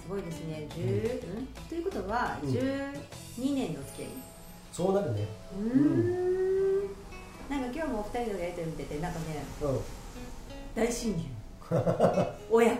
[0.03, 0.67] すごいですね。
[0.69, 2.49] 10、うん、ということはうん。
[2.49, 4.09] 12年の付き合い。
[4.71, 6.81] そうなるね、うーん。
[7.49, 9.25] なんか今日もお二人のやりとり見ててなんかね
[9.61, 9.79] うん、
[10.75, 11.17] 大親友。
[12.51, 12.77] 親子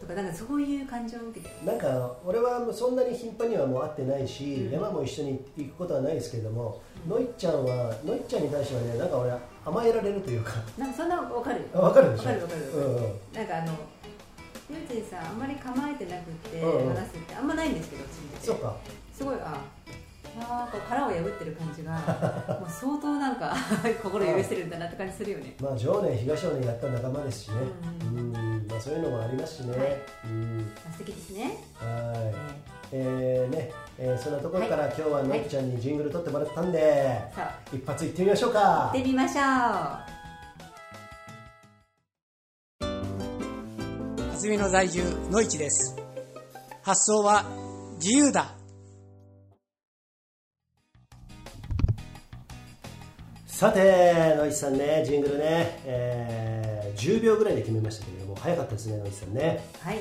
[0.00, 1.66] とかなんかそういう感情を受けて。
[1.66, 4.72] なんか俺はそんなに頻繁にはもう会ってないし、うん。
[4.72, 9.32] 山も一緒に行くことはないですけれども、のいちゃんはのいちゃんに対してはねなんか俺
[9.64, 10.52] 甘えられるというか。
[10.78, 12.30] なんかそんなの分かるあ分かるでしょ？
[12.30, 12.60] わかるわかる
[13.34, 13.72] なんかあの
[14.70, 17.34] ゆうちんさんあんまり構えてなくて話すって。
[17.34, 18.04] あんまないんですけど
[18.40, 18.76] そうか。
[19.12, 19.60] すごいあ
[20.38, 21.92] なんか殻を破ってる感じが
[22.58, 23.54] もう相当なんか
[24.02, 25.54] 心許せるんだなって感じするよね。
[25.60, 27.56] まあ常年東尾根やった仲間ですしね。
[28.04, 29.98] ううんまあそういうのもありますしね、はい。
[30.24, 30.72] うん。
[30.88, 31.42] あ素敵ですね、
[31.74, 32.32] はい。
[32.32, 32.34] え
[32.94, 35.48] えーね、えーそんなところから、今日はのい。
[35.48, 39.44] ちゃんにジングル撮ってもらったんで、ーさあ一発いってみましょう行かってみましょう。
[44.32, 45.96] 安曇野在住野市です。
[46.82, 47.44] 発想は
[47.98, 48.52] 自由だ。
[53.46, 59.64] さてのいちさんねジングルね、えー10秒ぐらいで決めましたけれども早かったですねのいちさんね。
[59.80, 59.98] はい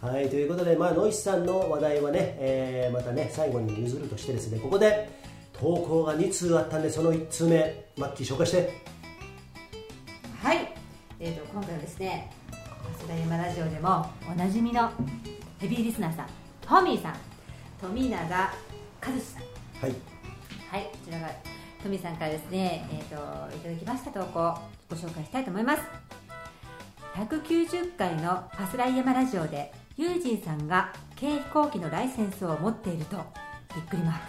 [0.00, 5.10] はいということで、まあ、ノイスさんの話題はね、えーまたね最後に譲るとしてですねここで
[5.52, 8.72] 投稿が2通あったんでその1通目マッキー紹介して。
[10.40, 10.72] はい、
[11.18, 12.30] えー、と今回はですね
[13.02, 14.88] 「増田山ラジオ」でもおなじみの
[15.58, 16.26] ヘビーリスナーさん
[16.60, 17.14] トミーさん
[17.80, 18.52] 富永和
[19.02, 19.42] 志さん。
[19.82, 19.94] はい。
[20.70, 21.28] はいこちらが
[21.82, 24.56] トミーさんからですね、えー、といただきました投稿
[24.88, 25.82] ご紹介したいと思います。
[27.16, 33.16] 190回の「ファスライヤマラジオ」でユージンさんが軽飛行機のライセンスを持っていると
[33.74, 34.20] びっくりマーク。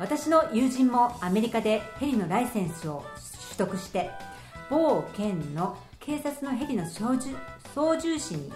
[0.00, 3.04] 私の友人もアメリカでヘリのライセンスを
[3.58, 4.10] 取得して
[4.70, 7.36] 某県の警察のヘリの操縦
[7.74, 8.50] 操縦士に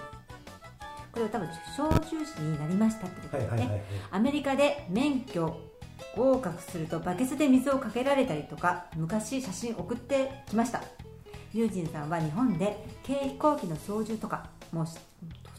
[1.12, 3.82] これは多分操縦士になりましたってことですね、はいはいはいはい。
[4.12, 5.60] アメリカで免許
[6.16, 10.82] 合格するとバケツで水をかけられたりとか昔写真送ってきました。
[11.52, 14.96] ユージンさんは日本で軽飛行機の操縦とかもし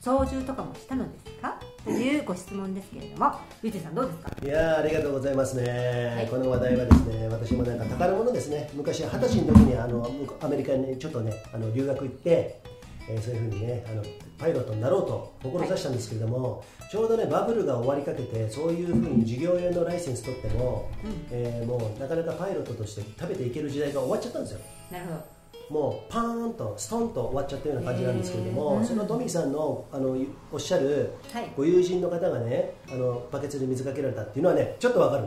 [0.01, 1.59] 操縦とかもしたのですか？
[1.85, 4.31] というご質問ですけれどもユージンさんどうですか？
[4.43, 6.27] いやーありがとうございますね、い。
[6.27, 8.71] この話題はですね私もなんか宝物ですね。
[8.73, 10.09] 昔二十歳の時にあの
[10.41, 12.61] アメリカにちょっとねあの留学行って、
[13.07, 14.03] えーそういうふうにねあの
[14.39, 20.89] パイロットになろうと志したんですけれども、ちょうどねバブルが終わりかけてそういうふうに事業用のライセンス取っても、
[21.29, 24.59] えーもうなかなかパイロットとして食べていける時代が終わっちゃったんですよ。
[24.91, 25.30] なるほど
[25.71, 30.17] もうパーンとストンと終わっちゃったような感じなんですけれどへも、ーそのトミーさんのあの
[30.51, 31.51] おっしゃるはい。
[31.55, 35.25] ご友人の方がねあのバケツで水かけられたっていうのはねちょっとわかる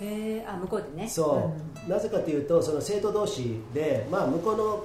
[0.00, 1.08] へえあ向こうでね。
[1.08, 1.52] そ
[1.86, 4.84] う、なぜかというとその生徒同士で、まあ、向こうの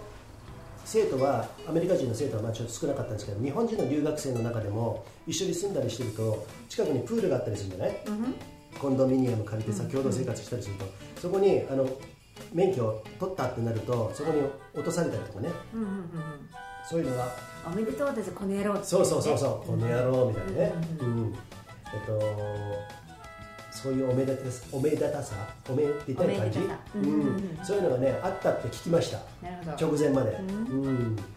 [0.83, 8.35] 生徒はアメリカ人の生徒はまあちょっと少なかったんですけど日本人の留学生の中でも一緒に住んだりしてると近くにプールがあったりするんじゃない、うんうん。
[8.79, 10.85] コンドミニアム借りてさ共同生活したりすると、
[11.19, 11.89] そこにあの
[12.53, 14.41] 免許を取ったってなるとそこに
[14.73, 15.49] 落とされたりとかね。
[15.73, 16.03] うんうんうんうん
[16.89, 17.27] そういうのが
[17.65, 18.73] おめでとうですこの野郎。
[18.75, 19.37] ってそうそうそう。
[19.37, 21.35] そう、この野郎みたいなね、ううん
[21.93, 22.21] えっと
[23.71, 25.35] そういうおめでたさおめでたさ
[25.69, 26.63] おめでたい感じ、う
[26.95, 27.35] うんうんうん。
[27.35, 29.19] ん、そういうのがねあったって聞きました。
[29.77, 31.15] 直前まで、ううん。
[31.17, 31.29] だか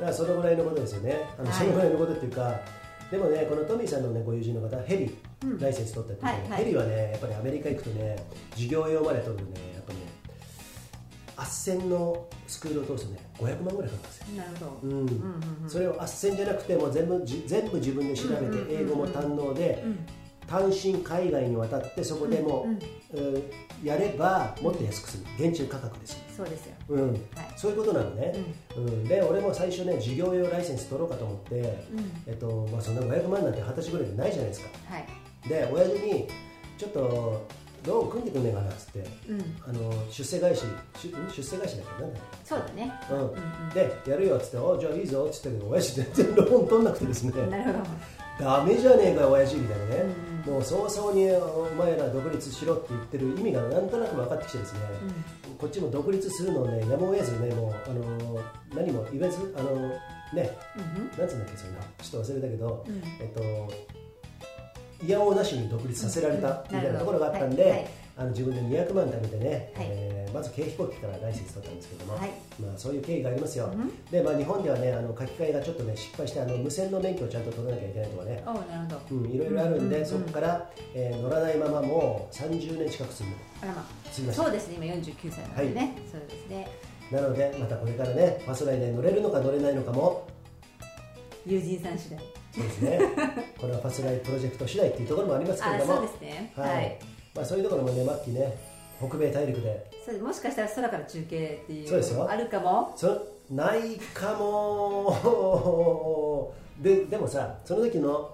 [0.00, 1.16] らそのぐらいのことですよね。
[1.38, 1.58] あの、はい。
[1.58, 2.60] そのぐらいのことっていうか
[3.10, 5.58] でもねこのトミーさんの、ね、ご友人の方ヘリ、うん。
[5.58, 6.64] ライセンス取ったっていうね、はいはい。
[6.64, 8.16] ヘリはねやっぱりアメリカ行くとね
[8.54, 9.77] 事業用まで取るとねやっぱね
[11.38, 14.26] 斡旋のスクールを通すとね500万ぐらいかかるんですよ。
[14.36, 14.78] なるほど。
[14.82, 14.90] うん。
[14.90, 15.04] うんうん
[15.62, 19.98] うんそれを斡旋じゃなくてもう全部じ全部自分で調べてうんうんうんうん英語も堪能でうん。
[20.48, 22.78] 単身海外に渡ってそこでも、うんうん。
[23.12, 23.42] えー
[23.84, 26.74] やればもっと安くする現地価格ですそうですよ。
[26.88, 27.12] うん。
[27.12, 27.20] はい。
[27.56, 28.34] そういうことなのね、
[28.76, 29.04] うん。
[29.04, 31.72] で俺も最初ね事業用ライセンス取ろうかと思って、うん。
[32.26, 34.68] えっとまあ、そんな500万なんて二十歳ぐらいでないじゃないですか。
[34.88, 35.48] はい。
[35.48, 36.28] で親父に
[36.76, 37.46] ちょっと
[37.86, 38.98] ローン組んでくんねえかなっつって。
[39.28, 39.40] うん。
[39.66, 40.64] あの出世返し
[41.34, 42.92] 出世返しだっけなんだっそうだね。
[43.08, 43.70] け、うんうん。
[43.70, 47.32] でやるよっつって「おじゃあいいぞ」っつったけど親父全然ローン取んなくてですね。
[47.36, 47.78] うんなるほど。
[48.38, 49.96] ダメじゃねえかよ親父みたいなね、
[50.46, 54.80] うんもう早々にお前ら独立しろって言ってる意味がなんとなく分かってきてですね、
[55.58, 58.40] こっちも独立するのをねやむを得ずねもうあの
[58.74, 59.72] 何も言わずあの
[60.32, 60.56] ね。
[60.76, 61.10] うんうん。
[61.18, 63.02] なんつうんだっけそれなちょっと忘れたけど、うん。
[63.20, 63.74] えっと
[65.02, 67.88] いやおうなしに独立させられたみたいなところがあったんで、はいはい。
[68.18, 69.86] あの自分で200万貯めてね、はい。
[69.88, 72.30] えーまず軽飛行機からライセンス取ったんですけども、はい。
[72.60, 74.04] まあ、そういう経緯がありますよ、うん。
[74.10, 78.44] で、まあ、日本ではねあの書き換えがちょっとね失敗してあの無線の免許をちゃんと取らなきゃいけないとかね、
[79.32, 80.02] いろいろあるんで、うん。
[80.02, 83.36] うんそこから、えー乗らないままもう30年近く住む。
[83.62, 84.74] あらま住みましたそうですね。
[84.76, 85.94] 今49歳なのでね。
[86.12, 86.68] そうですね。
[87.10, 90.28] なのでまたこれからねファスライで乗れるのか乗れないのかも
[91.46, 92.20] 友人さん次第
[92.58, 93.00] そうですね。
[93.58, 95.92] これはファスライプロジェクト次第っていうところもありますけれども。
[95.94, 96.52] あそうですね。
[96.56, 96.68] はい。
[96.68, 96.98] はい。
[97.34, 98.56] まあ、そういうところもね末期ね
[98.98, 99.90] 北米大陸で。
[100.04, 102.28] それもしかしたら空から中継っていうそうですよ。
[102.28, 102.92] あるかも。
[102.96, 105.14] そないかも。
[106.82, 108.30] ででもさその時の、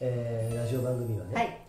[0.00, 1.60] えーラジオ番組はね、はい。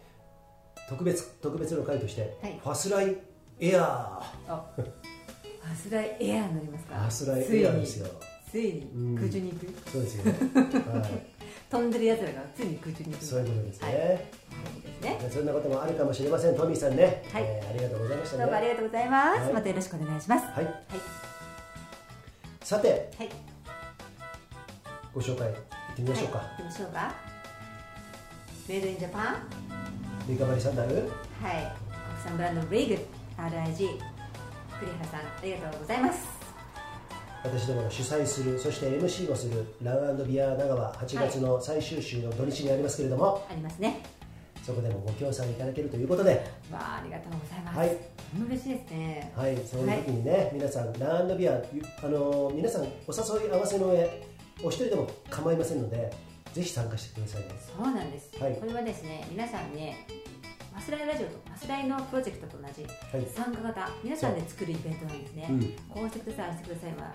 [0.89, 2.59] 特別特別の回として、はい。
[2.61, 3.17] ファスライ
[3.59, 6.95] エアあファスライエアー乗りますか。
[6.95, 8.07] ーファスライエアーですよ。
[8.51, 8.91] ついに。
[8.95, 9.15] うん。
[9.15, 9.89] 空中に行く。
[9.89, 11.38] そうですよ、はい、
[11.69, 13.95] 飛んでるやつらがついに空中にそういうことですね、はい。
[13.97, 14.19] で
[14.97, 15.29] すね。
[15.31, 16.55] そんなこともあるかもしれません。
[16.55, 17.43] トミーさんね、はい。
[17.43, 18.43] えーありがとうございましたね。
[18.43, 19.53] どうもありがとうございます、はい。
[19.53, 20.45] またよろしくお願いします。
[20.47, 20.65] はい。
[20.65, 20.75] はい。
[22.63, 23.29] さてはい。
[25.13, 25.55] ご紹介いっ
[25.95, 27.15] てみましょうか、はい、行きましょうか。
[28.67, 29.35] メイドインジャパン。
[30.27, 30.95] リカバリーサンダル。
[30.95, 31.09] はい。
[32.19, 32.95] 国産ブランドレイグ
[33.37, 33.75] RIG
[34.79, 36.38] 栗原さんありがとうございます
[37.43, 44.01] 私どもが主催するそして MC もするランビア長川8月の最終週の土日にありますけれども、ありますね。
[44.63, 46.31] そこでもご協賛いただけるということで、
[46.71, 47.77] わあありがとうございます。
[47.77, 47.97] はい。
[48.47, 49.33] 嬉しいですね。
[49.35, 54.23] はい、そういう時にね、皆さんランビアゆあの皆さんお誘い合わせの上
[54.61, 56.11] お一人でも構いませんので
[56.53, 57.47] ぜひ参加してくださいね。
[57.77, 58.55] そうなんです、はい。
[58.55, 60.05] これはですね皆さんね
[60.73, 62.89] マスライラジオとマスライのプロジェクトと同じは
[63.21, 63.27] い。
[63.27, 65.61] 参加型皆さんで作るイベントなんですね、うん。
[65.89, 66.49] こうしてください。
[66.49, 66.91] ああしてください。
[66.93, 67.13] まあ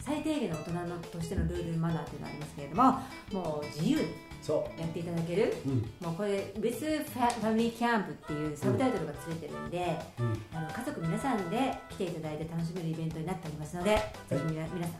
[0.00, 2.92] 最低限の大人のとしてのルールマナーというのがありますけれども
[3.32, 4.04] もう自由に
[4.42, 5.54] そやっていただける。
[5.66, 5.78] ううん。
[6.00, 10.42] もうこれ「With ファミリーキャンプ」っていうサブタイトルがついてるんで、うん。
[10.54, 13.96] あの家族皆さんで来ていただいて楽しめるイベントになっておりますので、
[14.28, 14.98] ぜひ皆皆さん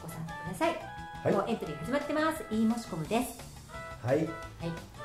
[0.00, 0.76] ご参加ください、
[1.24, 1.34] はい。
[1.34, 2.44] もうエントリー始まってます。
[2.54, 3.38] いい申し込みです。
[4.06, 4.18] はい。
[4.18, 4.95] はい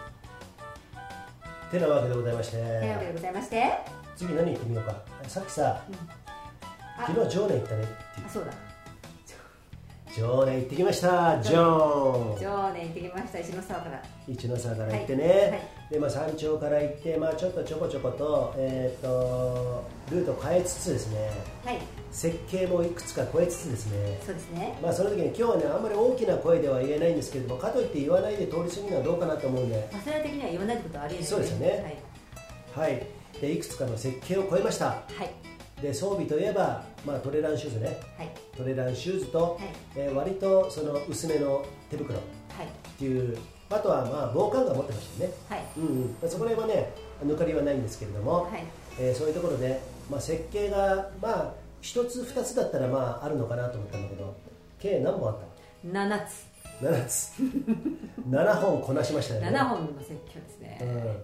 [1.72, 2.58] てなわけでございまして。
[2.58, 3.72] というわけでございまして、
[4.16, 4.96] 次何言ってみようか。
[5.28, 5.82] さっきさ
[7.00, 7.08] あ。
[7.08, 8.28] 昨日常年行ったねっていう。
[8.28, 8.52] あそうだ
[10.18, 11.42] 常年行ってきました。
[11.42, 13.40] ジョーン常年行ってきました。
[13.40, 14.04] 石の沢から。
[14.28, 15.50] 一ノ沢から行ってね、はい。
[15.52, 15.62] はい。
[15.90, 21.30] でまあ、山頂から行って、まあ、ちょっとちょこちょこと,、えー、とルートを変えつつですね。
[21.64, 21.80] はい。
[22.12, 24.20] 設計もいくつか超えつつですね。
[24.26, 24.78] そうですね。
[24.82, 31.28] まあ、その時に今日はねあんまり大きな声では言えないんですけれどもかといって言わないで通り過ぎるのはどうかなと思うんで、マスライ的には言わないってことはありえない。
[31.28, 32.02] そうですよね。
[32.76, 33.08] はい、
[33.40, 34.86] でいくつかの設計を超えました。
[34.88, 35.30] はいはい。
[35.82, 38.00] で装備といえば、まあ、トレランシューズね。
[38.18, 38.30] はい。
[38.56, 39.70] トレランシューズと、はい。
[39.96, 42.20] えー割とその薄めの手袋。
[42.20, 42.22] っ
[42.58, 42.68] はい。
[43.00, 43.38] ていう。
[43.70, 45.36] あとはまあ防寒具は持ってましたよね。
[45.50, 45.64] はい。
[45.78, 46.02] うんうん。
[46.22, 46.94] まあ、そこら辺はね
[47.26, 48.64] 抜かりはないんですけれども、はい。
[49.00, 54.36] えーそういうところで、まあ、設計がまあ一つ二つだったらまああるのかなと思ったんだけど
[54.80, 55.38] 計何本あっ
[55.84, 56.46] た？7つ。
[56.82, 57.32] 7つ。
[58.30, 59.48] 7本こなしましたよね。
[59.48, 61.18] 7本の説教ですね、うん。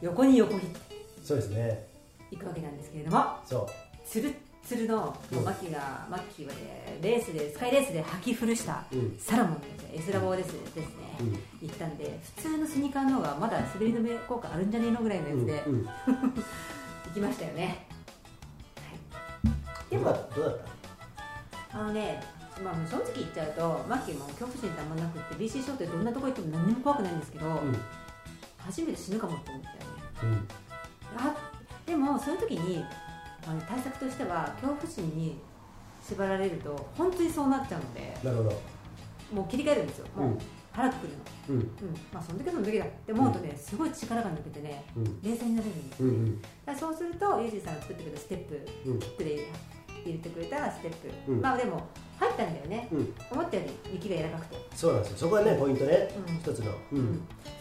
[0.00, 0.80] 横に横切って。
[1.24, 1.86] そうですね。
[2.30, 3.66] いくわけなんですけれどもそう。
[4.06, 4.32] つるっ
[4.66, 9.16] つるの、もうマッキーがマッキーはねレースでスカイレースで履き古したうん。
[9.18, 9.58] サロモンの
[9.94, 17.86] エスラボーですですね、うん行ったんで普通のスニーカーの方がまだ滑り止め効果あるんじゃねえのぐらいのやつで、 行きましたよね、
[18.76, 19.42] は
[19.88, 20.04] い、でも
[20.36, 20.58] どうだっ
[21.72, 21.78] た？
[21.78, 22.22] あのね
[22.62, 27.76] まあ、正直言っちゃうとマッキーも恐怖心ってあんまなくって BC ショートでどんなとこ行っても何にも怖くないんですけど、うん。
[28.58, 29.80] 初めて死ぬかもって思ったよね。
[30.22, 30.48] うん。
[31.18, 31.34] あ
[31.84, 32.84] でもそういう時に
[33.46, 35.38] あの対策としては恐怖心に
[36.02, 38.50] 縛られると本当にそうなっちゃうのでなるほど。
[39.32, 40.06] もう切り替えるんですよ。
[40.16, 40.38] もう、うん
[40.74, 41.18] 腹くくるの。
[41.50, 41.56] うん。
[41.56, 41.68] うん。
[42.12, 42.84] まあその時はその時だ。
[42.84, 45.22] って思うとね、すごい力が抜けてねうん。
[45.22, 46.42] 冷静になれるんですよ、うんうん。
[46.66, 48.98] だそうするとユージさんが作ってくれたステップうん。
[48.98, 49.48] キックで
[50.04, 51.40] 入れてくれたステップ、うん。
[51.40, 51.86] まあでも
[52.18, 53.14] 入ったんだよね、うん。
[53.30, 55.18] 思ったより雪が柔らかくて、そうなんですよ。
[55.18, 56.34] そこはねポイントね、うん。
[56.34, 56.72] 一つの。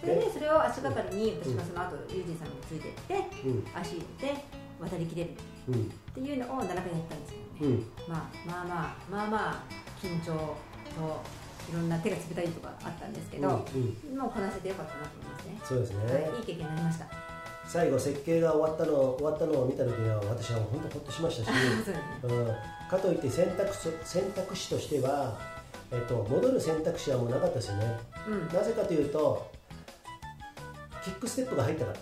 [0.01, 3.13] それでそれを足がかりに私がその後ユージンさんもついてって
[3.45, 3.63] うん。
[3.79, 4.43] 足入れて
[4.81, 5.29] 渡りきれる
[5.71, 7.85] っうんていうのを7回やったんですけどね、うん。
[8.07, 9.63] まあまあまあまあまあ
[10.01, 11.23] 緊張と
[11.71, 13.53] いろんな手が冷たいとかあったんですけど、うん
[14.11, 14.17] うん。
[14.17, 15.59] もうこなせてよかったなと思いますね。
[15.63, 17.07] そうですね、はい、いい経験になりました。
[17.65, 21.97] 最後設計が終わったの終わったのを見た時には私は本当ほっとしましたし、 ね。
[22.23, 22.55] うん、
[22.89, 25.39] かといって選択肢選択肢としては、
[25.91, 27.99] えっと、戻る選択肢はもうなかったですよね。
[28.27, 28.47] うん。
[28.53, 29.49] なぜかというと
[31.03, 31.99] キックステップが入ったから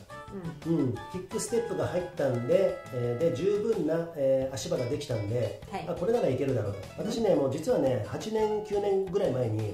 [0.67, 5.85] うん、キックステップが入ったんで,、えーで十分な、えー足場ができたんで、はい。
[5.87, 6.79] あこれならいけるだろうと。
[6.97, 9.73] 私ねもう実はね8年9年ぐらい前に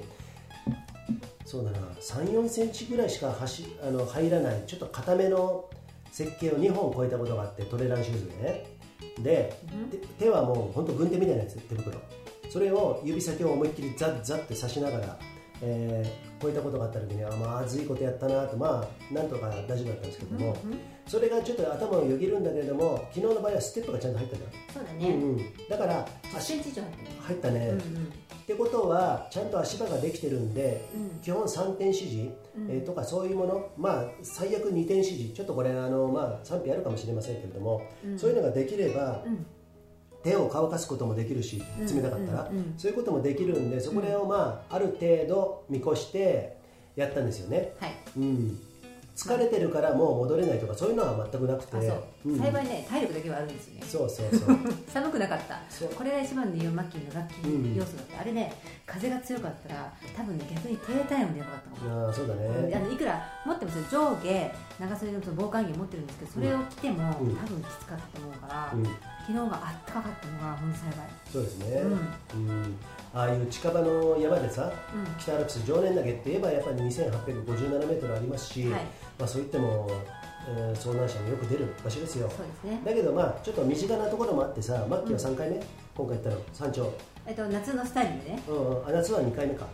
[1.45, 5.69] そうだな3 4センチぐらいしか走あの入らないちょっと固めの
[6.11, 8.65] 設計を2本超えたことがあってトレランシューズでね。
[9.19, 9.53] で、で
[10.19, 11.99] 手はもう本当軍手みたいなやつ手袋。
[12.49, 15.19] それを指先を思いっきりザッザッって刺しながら、
[15.61, 20.57] えー超えたことがあった時にはまずいことやったなとまあなんとか大丈夫だったんですけども、
[21.07, 24.41] それがちょっと頭をよぎるんだけれども昨日の場合はステップがちゃんと入ったじ
[24.73, 25.09] そうだ、ね。
[25.09, 27.37] うんうん、だから10センチ以上入っ。
[27.39, 32.29] たね、うんってことはちゃんと足場ができてるんで、うん基本3点指示、
[32.69, 39.21] えーとかそういうものまあ最悪2点指示ちょっとこれあの、まあ、賛否あるかもしれませんけれども、うんそういうのができれば、
[40.23, 46.57] 手を乾かすこともできるしうん冷たかったら、うんうんそういうこともできるんでそこをまあある程度見越して
[46.95, 47.93] やったんですよね、はい。
[48.17, 48.59] うん、
[49.15, 51.77] 疲れてるからもう戻れないとかそういうのは全くなくて。
[51.77, 52.31] あ、そう。
[52.33, 52.39] ん。
[52.39, 53.81] 幸いね、体力だけはあるんですよね。
[53.83, 54.57] そうそうそう。
[54.87, 55.61] 寒くなかった。
[55.69, 55.89] そう。
[55.89, 58.53] これが一番のマッキーのラッキー要素だった、あれね
[58.87, 62.73] 風が強かったら多分ね逆に低体温でやばかったかもああそうだね。
[62.73, 67.35] あのいくら持ってますよ上下長袖の防寒着持ってるんですけどそれを着ても、うん。
[67.35, 68.83] 多分きつかったと思うから、うん。
[68.85, 68.95] 昨
[69.27, 70.93] 日があったかかったのが本当幸い
[71.33, 71.81] そうですね、
[72.33, 72.75] うん。
[73.13, 75.05] ああいう近場の山でさ、うん。
[75.19, 78.81] 北アルプス常年岳って言えばやっぱり2857メートルありますし、はい。
[79.19, 79.89] まあ、そう言っても、
[80.49, 82.29] えー遭難者もよく出る場所ですよ。
[82.29, 82.81] そうですね。
[82.85, 85.61] だけどまあちょっと身近なところもあってさマッキーは3回目、
[85.93, 86.37] 今回行ったの？
[86.53, 86.93] 山頂、
[87.27, 88.43] えっと夏のスタイルでね。
[88.47, 89.67] うんうん、あ夏は2回目か。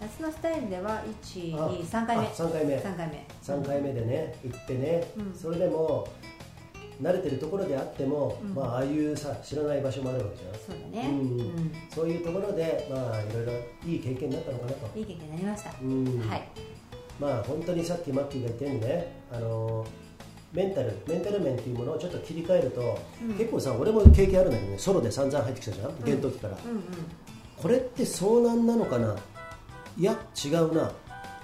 [0.00, 2.22] 夏のスタイルではあ123回目。
[2.24, 2.76] あ3回目。
[2.76, 3.26] 3回目。
[3.42, 5.34] 3回目でね行ってね、うん。
[5.34, 6.06] それでも
[7.02, 8.54] 慣れてるところであっても、うん。
[8.54, 10.54] まあああいうさ知らない場所もあるわけじゃん。
[10.54, 11.72] そうだね、うんうん。
[11.90, 13.52] そういうところでまあいろいろ
[13.84, 16.28] いい経験になったのかなと、いい経験になりました、うん。
[16.28, 16.42] はい。
[17.18, 19.84] まあ本当にさっきマッキーが言ったようにねあの
[20.52, 23.34] メンタルメンタル面っていうものをちょっと切り替えると、うん。
[23.34, 26.82] 結構さ俺も経験あるんだけどねソロで散々入ってきたじゃん厳冬期から、うんうん。
[27.56, 29.16] これって遭難なのかな？
[29.96, 30.92] いや違うな。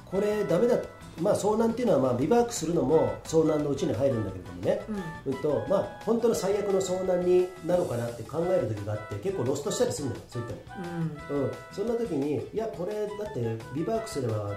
[0.06, 0.78] これダメだ。
[1.20, 4.80] まあ遭難っていうのはまあビバークするのも遭難のうちに入るんだけれどもね、
[5.26, 5.32] うん。
[5.32, 11.34] うんとまあ、本当の最悪の遭難になのかなって考える時があって結構ロストしたりするのよそういったの。
[11.34, 11.44] うん。
[11.44, 14.54] うん、そんな時にいやこれだってビバークすれば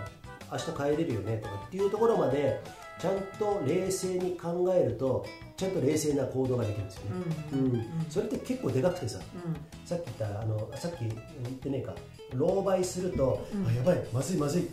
[0.51, 2.61] 明日帰れるよねとかっていうところまで
[3.01, 5.25] ちゃんと冷静に考えると
[5.57, 7.11] ちゃんと冷静な行動ができるんですよね、
[7.53, 7.59] うん。
[7.59, 7.85] うん。
[8.09, 9.87] それって結構でかくてさうん。
[9.87, 11.13] さっき言ったあのさっき言っ
[11.53, 11.95] てねえか
[12.33, 13.67] 狼狽すると、うん。
[13.67, 14.69] あやばいまずいまずい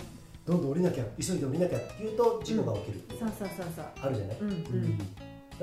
[0.46, 3.84] どんどん降りなきゃ急いで降りなきゃっていうと事故が起きる、そうそうそうそう。
[4.00, 4.98] あるじゃない、うん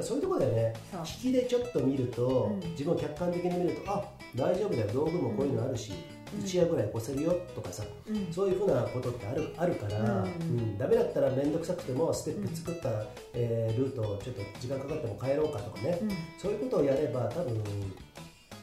[0.02, 0.74] そういうところでね。
[0.92, 1.02] そう。
[1.02, 2.72] 引きでちょっと見ると、うん。
[2.72, 4.04] 自分を客観的に見るとあ
[4.36, 5.94] 大丈夫だよ道具もこういうのあるし、
[6.34, 6.46] うん。
[6.46, 8.34] 一夜ぐらい越せるよとかさ、うん。
[8.34, 10.24] そういうふうなことってあるあるから、うん。
[10.24, 10.28] う
[10.62, 10.78] ん。
[10.78, 12.90] ダメだったら面倒くさくてもステップ作った、
[13.34, 16.10] えールートをちょっと時間かかっても帰ろうかとかね、うん。
[16.38, 17.64] そういうことをやれば多分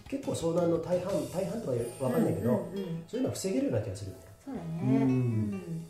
[0.09, 3.05] 結構遭難の大半大半とかわかんないけど、うんうんうん。
[3.09, 4.23] そういうのは防げるような気がするよね。
[4.45, 4.93] そうだね、うん。
[4.93, 5.87] うん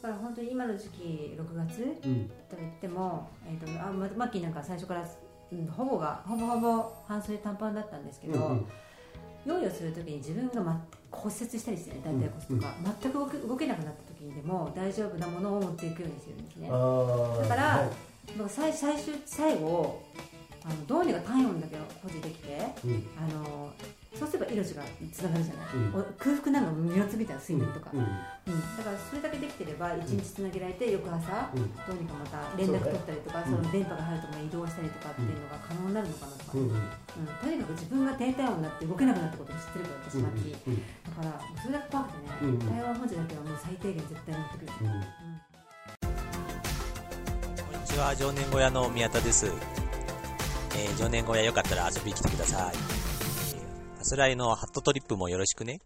[0.00, 2.30] だから本当に今の時期6月うん。
[2.48, 5.04] と言っても、えー、とあママッキーなんか最初から、
[5.52, 8.66] うん、ほぼがほぼほぼ半袖短パンだったんですけど、うんうん。
[9.46, 16.68] 用意をするときに自分が、ま、骨折したりしてね大腿骨とか、全く動け動けなくなった時にでも大丈夫なものを持っていくようにしてるんですね。
[16.68, 17.90] だからはい。
[18.48, 20.02] 最最終最後
[20.64, 23.06] あのどうにか体温だけを保持できてうん。
[23.16, 23.72] あの
[24.18, 24.82] そうすれば命が
[25.14, 26.00] つながるじゃない、うん。
[26.00, 28.00] お空腹なんか身をつびたら睡眠とか、うん。
[28.00, 28.06] うん。
[28.76, 31.70] だからそれだけできてれば一日つなげられて翌朝、うん。
[31.70, 36.60] どうにかまた連絡取ったりとかそ,、の電波が入るところに移動したりとかっていうのが可能になるのかなとか、うん。
[36.60, 36.74] うん。
[36.74, 36.82] うん。
[37.38, 40.82] とにかく自分が低体温になって動けなくなったことを知ってるから私マッキー、うん。
[40.82, 42.58] だからそれだけ怖くてね、うん。
[42.58, 44.86] 体温保持だけはもう最低限絶対持ってくる、うん。
[44.86, 45.06] うん
[47.70, 49.46] こんにちは、常年小屋の宮田です。
[49.46, 52.97] えー常年小屋よかったら遊びに来てください。
[54.16, 55.80] らいのハットトリップもよろしくね。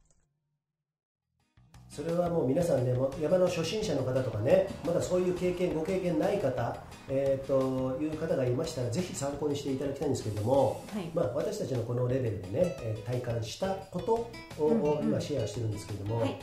[1.88, 6.74] それはもう皆さんね山の初心者の方とかねまだそういう経験ご経験ない方、
[7.10, 11.10] えー、という方がいましたらぜひ参考にしていただきたいんですけれども、はい。
[11.14, 14.14] まあ、私たちのこのレベルでね、えー体感したこと
[14.58, 16.38] を、うんうん今シェアしてるんですけれども、はい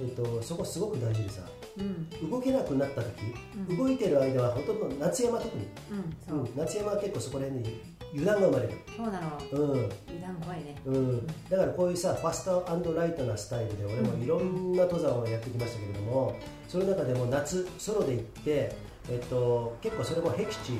[0.00, 1.42] えー、とそこすごく大事でさ
[1.78, 2.30] うん。
[2.30, 3.22] 動けなくなった時、
[3.68, 3.76] うん。
[3.76, 6.38] 動いてる間はほとんど夏山特に、うんそう。
[6.38, 7.82] う、ん、夏山は結構そこら辺に
[8.12, 9.38] 油断が生まれる、そうなの。
[9.52, 9.90] うん。
[10.08, 10.76] 油断怖いね。
[10.84, 16.36] うん、だからこういうさファストライトなスタイルで俺もいろんな登山をやってきましたけれども
[16.68, 18.74] その中でも夏ソロで行って、
[19.08, 20.78] えっと、結構それも僻地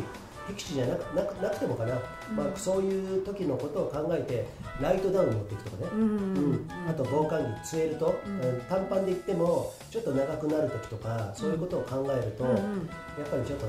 [0.49, 2.01] 僻地じゃなくなくなくてもかな、
[2.37, 4.47] まあ、そういう時のことを考えて
[4.81, 8.15] ライトダウン持っていくとかね、うんあと防寒着据えると、
[8.69, 12.57] 短パンで行ってもちょっと長くなる時とかそういうことを考えると、やっ
[13.31, 13.67] ぱりちょっと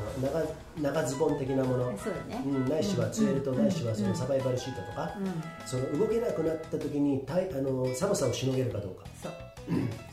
[0.79, 2.43] 長長ズボン的なもの、そうだね。
[2.45, 3.57] うん、ないしは据えると、うん。
[3.57, 5.67] ないしはそのサバイバルシートとか、うん。
[5.67, 9.05] その動けなくなった時にたいあの寒さをしのげるかどうか。
[9.21, 9.31] そう。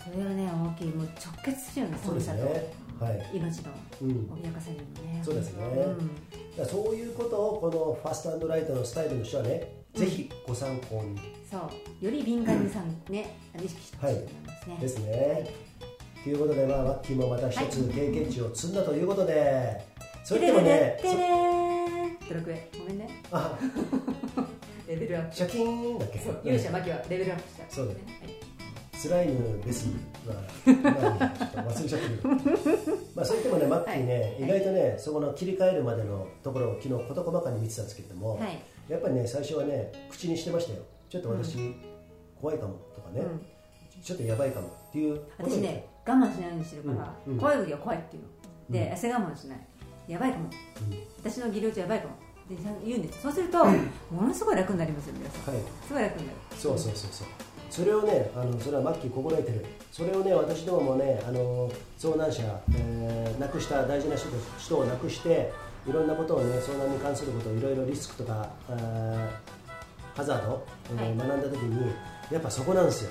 [0.05, 2.73] それはね大きいもう直結するよねそうです寒さね
[3.33, 3.73] 命の
[4.03, 4.09] うん、
[4.43, 5.23] 脅かされるのね。
[5.25, 5.65] そうですね。
[6.65, 11.19] そういうことをこのファストライトのスタイルの人はね、ぜひご参考に。
[11.51, 11.59] そ
[12.01, 12.05] う。
[12.05, 14.77] より敏感にさんね意識してほしいと思いますね。
[14.81, 15.51] ですね。
[16.25, 19.81] ということで、まあ、マッキーもまた一つ経験値を積んだということで、
[20.25, 21.17] それでもね、てれ
[22.29, 23.09] ドラクエごめんね。
[24.89, 25.37] レベルアップ。
[25.37, 26.19] シャキーンだっけ？
[26.49, 27.65] 勇者マキはレベルアップした。
[27.75, 28.38] そうだねはい
[28.99, 29.87] スライムベス
[30.27, 30.35] は、
[30.83, 32.21] まあ、忘れちゃってる。
[33.15, 38.59] まあそう言ってもねマッキーね、はい意外とねそこの切り替えるまでのところを昨日事細かに見てたんですけれども、はい。
[38.89, 40.81] やっぱりね最初はね口にしてましたよ。
[41.09, 41.57] ちょっと私、
[42.41, 44.03] 怖いかもとかね、うん。
[44.03, 47.33] ちょっとやばいかもっていう私ね我慢しないようにしてるから、うん。
[47.35, 47.39] うん。
[47.39, 48.29] 怖い時は怖いっていうの。
[48.71, 49.59] で、汗我慢しない。
[50.09, 50.51] やばいかも。
[51.23, 52.15] 私の技量値やばいかも。
[52.49, 55.55] で言うんですそうすると、ものすごい楽になりますよ皆さん。
[55.55, 55.63] はい。
[55.87, 56.39] すごい楽になる。
[56.57, 57.29] そうそうそうそう
[57.71, 59.65] それをねあのそれはマッキー心得てる。
[59.93, 62.43] それをね私どももねあの遭難者、
[62.75, 65.53] えー亡くした大事な人と人を亡くして
[65.89, 69.29] いろんなことをね遭難に関することをいろいろリスクとかあー
[70.17, 71.17] ハザード、えーはい。
[71.17, 71.93] 学んだ時に
[72.33, 73.11] やっぱそこなんですよ、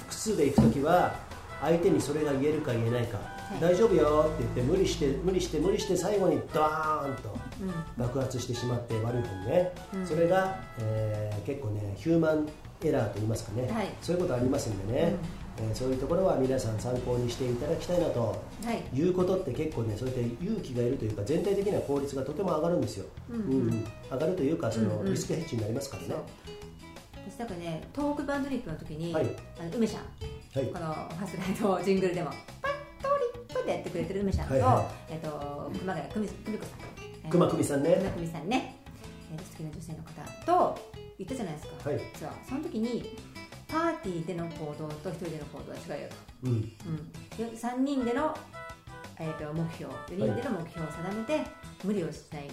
[0.00, 1.14] 複数で行く時は
[1.60, 3.18] 相手にそれが言えるか言えないか、
[3.56, 3.60] い。
[3.60, 8.04] 大丈夫よって言って無理して無理して無理して最後にドーンとうん。
[8.04, 10.06] 爆発してしまって悪い方にね、うん。
[10.06, 12.48] それが、えー結構ねヒューマン
[12.88, 13.88] エラーと言いますかね、はい。
[14.00, 18.96] そういうことありますんでね、えーそういうところは皆さん参考にしていただきたいなとはい。
[18.98, 23.68] いうことって結構ねそういった勇気がいるというか全体的な効率がとても上がるんですよ、うんうん。
[23.68, 25.12] うん上がるというかそのうんうん。
[25.12, 26.18] リスクヘッジになりますからね、そう。
[27.30, 29.26] 私なんかね東北バンドリップの時に、はい。
[29.58, 30.02] あの梅ちゃん。
[30.02, 30.72] はい。
[30.72, 30.86] この
[31.18, 32.30] ファスライトジングルでも
[32.62, 32.72] パッ
[33.02, 36.80] とリップでやってくれてる梅ちゃんと,、はいはえっと熊谷久美子さん。
[37.24, 37.94] えー熊久美さんね。
[37.96, 38.76] 熊久美さんね、
[39.32, 40.89] えー好きな女性の方と
[41.20, 42.00] 言ったじゃないですか、はい。
[42.14, 43.16] 実はその時に
[43.68, 46.52] パーティーでの行動と一人での行動は違うよと、うん。
[46.52, 48.34] うん、で3人での、
[49.18, 49.92] えー、と目標。
[49.92, 51.44] 4人での目標を定めて、
[51.84, 52.50] 無理をしない、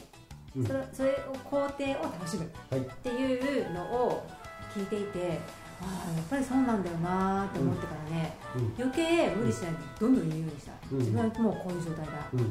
[0.57, 0.65] うん。
[0.65, 1.15] それそれを
[1.45, 2.51] 工程を楽しむ。
[2.70, 2.82] はい。
[2.82, 4.28] っていうのを
[4.76, 5.39] 聞いていて
[5.80, 8.74] ああやっぱりそうなんだよなーって思ってからね、うん。
[8.78, 10.97] 余計無理しないでどんどん言うようにした、うん。
[10.97, 12.43] 自分はもうこういう状態だっていう、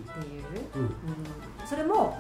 [0.76, 0.82] うん。
[0.82, 0.92] うん。
[1.66, 2.16] それも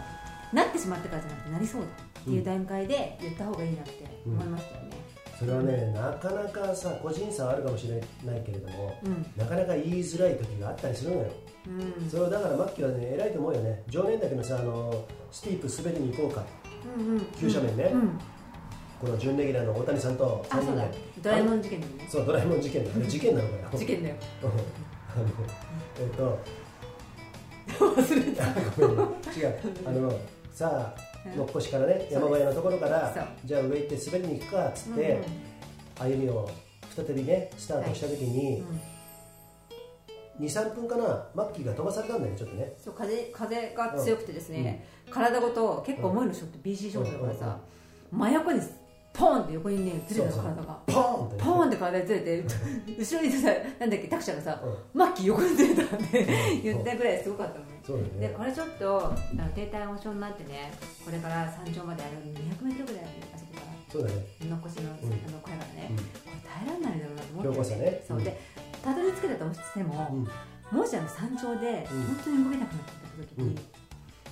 [0.56, 1.86] なってしまってからじゃなくてなりそうだ
[2.20, 4.90] っていう段階で言った方がいいなって思いましたよね、
[5.38, 7.94] それはねなかなかさ個人差はあるかもしれ
[8.24, 9.26] ないけれどもうん。
[9.36, 11.26] なかなか言いづらい時があったりするのよ。
[11.66, 12.10] うん。
[12.10, 13.82] それをだからマッキーはね偉いと思うよね。
[13.88, 16.44] 常年だけのさあのスティープ滑りに行こうか。
[16.98, 17.20] うんうん。
[17.38, 17.84] 急斜面ね。
[17.92, 18.18] うん。
[18.98, 20.82] この準レギュラーの大谷さんと3あそうだ。
[20.84, 20.98] 人で。
[21.22, 22.08] ドラえもん事件でね。
[22.08, 24.14] そうドラえもん事件あれ事件なのかよ 事件だよ。
[26.00, 26.38] えっと
[27.76, 28.44] 忘れた。
[28.46, 29.58] 違う。
[29.84, 30.18] あの
[30.56, 31.36] さあうん。
[31.36, 35.24] のっこしからね山小屋のところからじゃあ上行って滑りに行くかっつって、うんうん。
[35.98, 36.50] 歩みを
[36.96, 38.64] 再びねスタートした時に、
[40.40, 42.72] 23分かなマッキーが飛ばされたんだよねちょっとね。
[42.82, 47.58] そう風風が強くてですね、体ごと結構重いのショット BC ショットだからさ、
[48.10, 48.60] 真横に
[49.16, 50.78] ポーンって横にねずれた体が。
[50.86, 51.36] ポーンって。
[51.36, 52.44] ねポーンって体がずれて
[52.98, 53.48] 後ろにさ
[53.78, 56.26] なんだっけタクシーがさ、うマッキー横にずれたって
[56.62, 58.04] 言ったぐらいすごかったのねそうね。
[58.20, 60.72] でこれちょっとあの低体温症になってね
[61.04, 63.04] これから山頂まで歩く200メートルぐらい
[63.34, 64.26] あそこからそうだね。
[64.40, 65.12] 残しの,、うん。
[65.12, 65.96] あの小屋からね、うん。
[65.96, 68.04] これ耐えられないだろうなと思って、ね。
[68.06, 68.22] そう。
[68.22, 68.40] で
[68.82, 70.78] たどり着けたとしても、うん。
[70.78, 72.02] もしあの山頂でうん。
[72.04, 73.58] 本当に動けなくなった時に、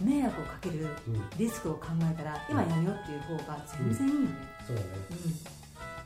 [0.00, 1.22] 迷惑をかけるうん。
[1.38, 4.28] リスクを考えたら今やめようっていう方が全然いいよね、
[4.66, 4.88] そうだね。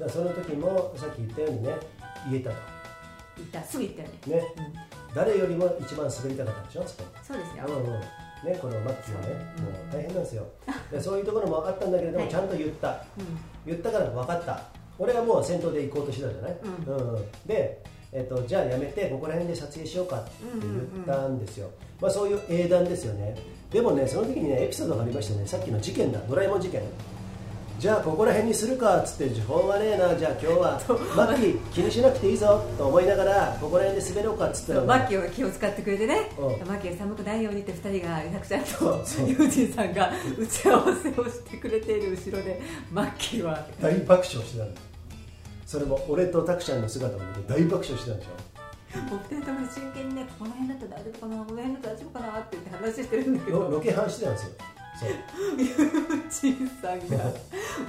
[0.01, 0.07] うん。
[0.07, 1.77] だその時もさっき言ったようにね
[2.31, 2.57] 言えたと。
[3.37, 3.63] 言った。
[3.65, 4.55] すぐ言ったよね、ね。
[4.59, 6.85] うん、誰よりも一番滑りたかったでしょ？
[6.87, 7.09] そこ。
[7.23, 8.01] そうですよ、うんうん。
[8.53, 9.61] ね、このマッキーはね、う。
[9.63, 10.47] んもう大変なんですよ。
[10.91, 12.33] でそういうところもあったんだけれども、はい。
[12.33, 13.05] ちゃんと言った。
[13.19, 13.39] うん。
[13.67, 14.63] 言ったから分かった。
[14.99, 16.57] 俺はもう先頭で行こうとしてたじゃない、
[16.87, 17.81] ううんで
[18.13, 20.31] えっと、じゃあやめてここら辺で撮影しようかって
[20.61, 23.37] 言ったんですよ、まあ、そういう英断ですよね。
[23.71, 26.19] でもねその時にねエピソードがありましてねさっきの事件だ。
[26.29, 26.83] ドラえもん事件
[27.79, 30.81] じゃあここら辺にするかっつってしょうがねえなじゃあ今日は。
[31.15, 32.61] マッキー気にしなくていいぞ。
[32.77, 36.29] と思いながらここら辺で滑ろうかっつったらそうマッキーは気を使ってくれてね。
[36.37, 36.67] うん。
[36.67, 39.03] マッキーが寒くないようにって2人がゆなくちゃんとそう。
[39.05, 42.61] そうユージンさんが打ち合わせをしてくれている後ろで
[42.91, 43.65] マッキーは。
[43.81, 44.81] 大爆笑してたんだ
[45.65, 48.31] それも俺とタクちゃんの姿を見て大爆笑してたんでしょ。
[49.15, 53.61] お二人とも真剣にねこの辺だったら大丈夫かなこの辺だったら大丈夫かなって言って話してるんだけど。
[53.61, 54.53] ロロケハンしてたんですよ
[54.99, 55.11] そう。
[55.59, 57.33] ユージンさんが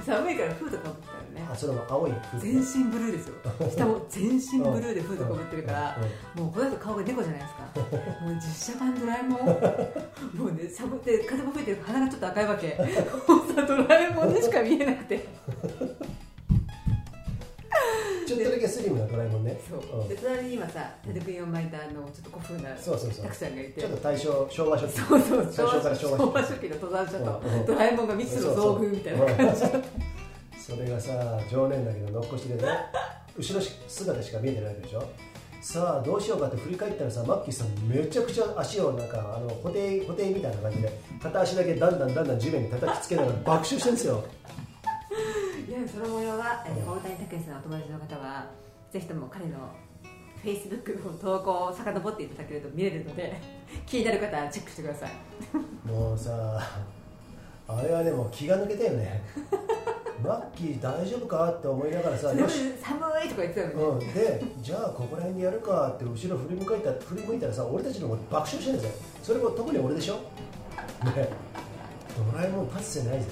[0.04, 1.48] 寒いからフードかぶったよね。
[1.50, 3.34] あそれも青い服全身ブルーですよ。
[3.70, 5.98] 下も全身ブルーでフードかぶってるから
[6.36, 6.42] うん。
[6.44, 7.60] もうこの人顔が猫じゃないですか。
[8.24, 9.40] もう実写版ドラえもん。
[9.40, 12.78] もうね寒って風も吹いてる鼻がちょっと赤いわけ。
[13.28, 15.28] もうさドラえもんでしか見えなくて
[18.26, 19.60] ちょっとだけスリムなドラえもんね。
[19.68, 20.08] そう、ん。
[20.08, 23.24] で隣に今さ手でくんを巻いたあのちょっと古風なそうそうそう。
[23.24, 23.80] たくさんがいて。
[23.80, 25.00] ちょっと大正昭和初期。
[25.00, 27.54] そうそう最初から昭和昭和初期の登山者とうん。
[27.54, 27.66] うん。
[27.66, 29.62] ドラえもんが未知の遭遇みたいな感じ。
[30.58, 32.68] それがさ常念だけど残しでね。
[33.36, 35.02] 後ろ姿しか見えてないわけでしょ。
[35.60, 44.24] さあどうしようかって振り返ったらさマッキーさんめちゃくちゃ足をなんかあの固定固定みたいな感じで片足だけだんだんだんだん地面に叩きつけながら爆笑してるんですよ
[45.70, 48.44] いやその模様は、えー大谷武さんのお友達の方は
[48.90, 49.52] ぜひとも彼の
[50.42, 53.40] フェイスブックの投稿を遡っていただけると見れるので
[53.86, 55.12] 気になる方はチェックしてください。
[55.88, 56.60] もうさ
[57.68, 59.22] あれはねもう気が抜けたよね。
[60.20, 68.92] マッキー大丈夫かって思いながらさ寒いとか言ってたよね、うん、でじゃあここら辺にやるかって後ろ振り向いた振り向いたらさ俺たちの方で爆笑してるんですよ
[69.22, 70.16] それも特に俺でしょ。
[70.16, 71.28] ね
[72.32, 73.26] ドラえもんかつてないぜ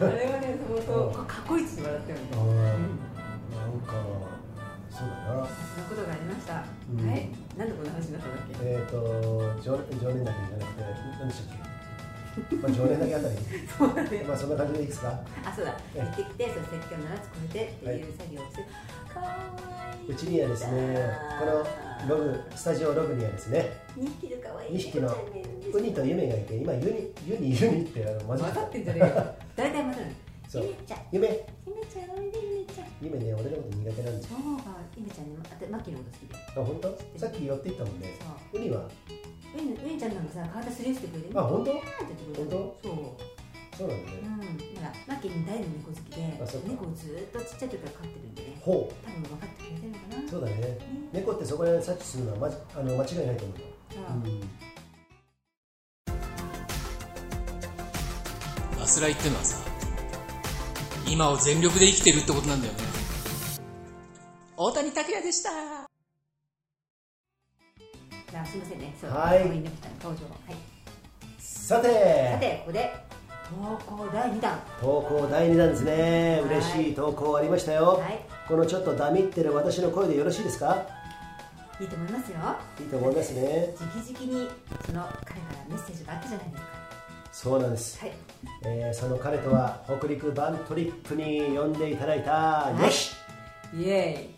[0.00, 2.56] あれはね相当過去一に笑ったよねうん。
[2.56, 3.92] なんか
[4.90, 5.46] そうだな。
[5.46, 7.08] そんなことがありました、うん。
[7.10, 7.28] はい。
[7.56, 8.66] なんでこんな話になったんだっけ？
[8.66, 10.82] えっ、ー、と常常年だけじゃなくて
[11.20, 12.56] 何でしたっけ？
[12.56, 13.34] まあ常年だけあたり。
[13.68, 14.24] そうだね。
[14.26, 15.08] まあそんな感じでいいですか？
[15.44, 15.76] あそうだ。
[15.94, 18.62] え行ってきてその説教7つ超えてっていう作業をして、
[19.12, 19.26] かわ
[20.02, 20.10] いい。
[20.10, 21.06] うちにはですね
[21.38, 21.66] この
[22.08, 25.14] ログスタジオログにはですね2匹のかわいい2匹の
[25.74, 30.06] ウニとユメがいて今ユニユニユニってあの混ざってんじゃねえよ大体混ざる
[30.46, 30.62] そう。
[30.62, 31.00] ゆめちゃん。
[31.10, 31.26] ユメ
[31.66, 32.94] ゆめちゃんおいでゆめちゃん。
[33.02, 34.30] ユメね俺のこと苦手なんです。
[34.30, 34.56] よそう。
[34.62, 36.38] がゆめちゃんにもあてマッキーのこと好きで。
[36.38, 37.18] あ本当？
[37.18, 38.14] さっき寄っていったもんね。
[38.22, 38.62] そう。
[38.62, 38.86] ウニは？
[38.86, 41.74] ウニウニちゃんなんかさ体すり寄せてくれるあ本当？
[41.74, 43.18] って言ってくれる本そう。
[43.74, 44.22] そうなんだね。
[44.22, 44.78] うん。
[44.78, 46.68] だからマッキーに大の猫好きであそうか。
[46.70, 48.62] 猫をずーっとちっちゃい時から飼ってるんでね。
[48.62, 50.22] ほ多分分かってくれてるのかな。
[50.22, 50.78] うそうだね。
[51.10, 53.58] 猫ってそこら辺察知するのはまじあの間違いないと思う。
[53.58, 53.66] よ
[54.06, 54.38] うん
[58.88, 59.58] アスライってのはさ
[61.06, 62.78] 今を全力で生きてるってことなんだよね。
[64.56, 65.50] 大谷拓也でした。
[65.50, 65.86] あ
[68.46, 68.96] すみませんね。
[68.98, 69.40] そうはい。
[69.40, 70.24] 登場。
[70.24, 70.56] はい。
[71.38, 72.32] さて。
[72.32, 72.94] さてここで
[73.50, 74.58] 投稿第2弾。
[74.80, 76.40] 投稿第2弾ですね。
[76.40, 76.50] はい。
[76.56, 78.24] 嬉しい投稿ありましたよ、はい。
[78.48, 80.86] このちょっとダミってる私の声でよろしいですか？
[81.78, 82.38] いいと思いますよ。
[82.80, 83.74] いいと思いますね。
[83.78, 84.48] 直々に
[84.86, 86.87] その彼からメッセージがあったじゃないですか
[87.32, 88.12] そうなんです、はい。
[88.64, 92.82] えーその彼とは北陸バントリップに呼んでいただいた、い。
[92.82, 93.12] よし。
[93.76, 94.28] イエ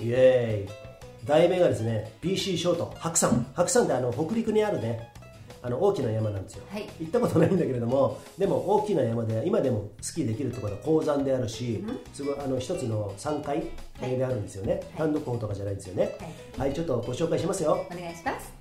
[0.00, 0.10] イ。
[0.10, 1.26] エーイ。
[1.26, 3.46] 題名がですね BC ショート白山。
[3.54, 5.12] 白山ってあの北陸にあるね
[5.60, 6.88] あの大きな山なんですよ、はい。
[7.00, 11.84] 行ったことないんだけれどもでも大きな山で今でもスキーできるところは高山であるし、
[12.14, 13.64] すごいあの一つの3階
[14.00, 16.16] であるんですよね、単独校とかじゃないんですよね。
[16.56, 17.84] はい、ちょっとご紹介しますよ。
[17.90, 18.57] ーイお願いします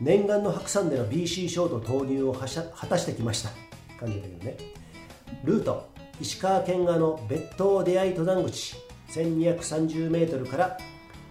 [0.00, 3.50] 念願の白山での BC ショート投入をはしゃ果たしてきました。
[3.98, 4.56] 感じだけどね。
[5.44, 5.88] ルート
[6.20, 8.76] 石川県側の別当出会い登山口
[9.08, 10.78] 1230m から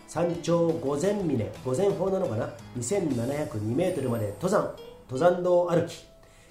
[0.08, 4.76] 山頂御前峰御前峰なのかな？2702m まで登山
[5.10, 6.06] 登山道歩き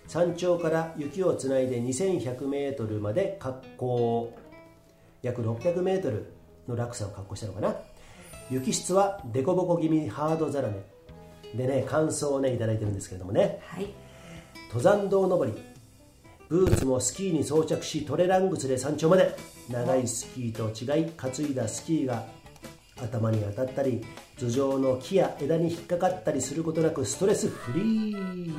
[0.07, 4.33] 山頂から雪をつないで 2100m まで滑降。
[5.23, 6.23] 約 600m
[6.69, 7.75] の落差を確保したのかな？
[8.51, 10.94] 雪質は凸凹気味ハードザラメ。
[11.57, 13.61] でね感想をねいただいてるんですけれどもね。
[13.67, 13.89] はい。
[14.69, 15.57] 登山道登り。
[16.49, 19.35] ブーツもスキーに装着しトレラン靴で山頂まで。
[19.69, 22.27] 長いスキーと違い担いだスキーが
[23.03, 24.05] 頭に当たったり
[24.37, 28.55] 頭上の木や枝に引っかかったりすることなくストレスフリー。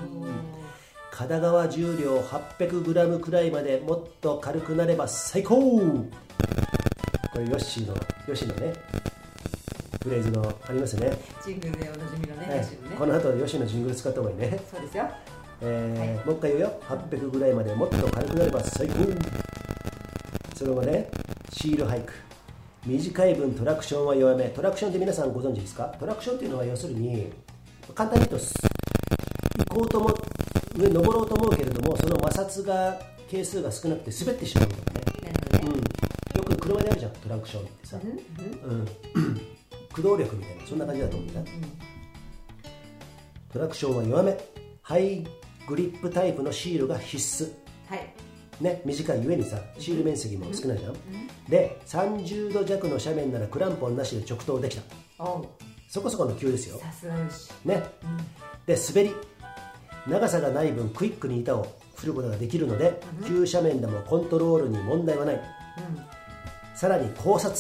[1.12, 5.80] 片側重量 800g くらいまでもっと軽くなれば最高。
[7.32, 7.94] これヨッシーの
[8.28, 8.74] ヨッシーのね
[10.06, 12.68] フレーズのありますよね、ジングルでおなじみのねはいね。
[12.96, 14.60] この後ヨッシーのジングル使った方がいいね。
[14.72, 15.10] そうですよ。
[15.62, 16.80] えーもう一回言うよ。
[16.84, 18.94] 800ぐらいまでもっと軽くなれば最高。
[20.56, 21.10] その後ね
[21.52, 22.14] シールハイク
[22.86, 24.50] 短い分トラクションは弱め。
[24.50, 25.86] トラクションって皆さんご存知ですか？
[26.00, 27.34] トラクションっていうのは要するに
[27.96, 28.54] 簡単に言うとす
[29.70, 30.14] 行こうとも
[30.76, 35.34] 上登ろうと思うけれどもその摩擦が係数が少なくて滑ってしまうとかね、ね、
[35.64, 38.86] うん、よく車であるじゃんトラクションってさ、うん、
[39.96, 41.34] 駆動力みたいなそんな感じだと思うん。
[41.34, 41.42] だ、
[43.54, 44.38] トラクションは弱め
[44.82, 45.26] ハイ
[45.68, 47.54] グリップタイプのシールが必須。
[47.90, 48.14] はい。
[48.60, 50.94] ね、短いゆえにさシール面積も少ないじゃん、
[51.50, 54.84] で30度弱の斜面ならクランポンなしで直投できた。
[55.88, 56.78] そこそこの急ですよ。
[56.80, 57.84] さすがよしね、
[58.66, 59.14] で滑り。
[60.08, 65.42] 長さがない分クイックに板を振ることができるので、急斜面でもコントロールに問題はない、
[66.76, 67.56] さらに考察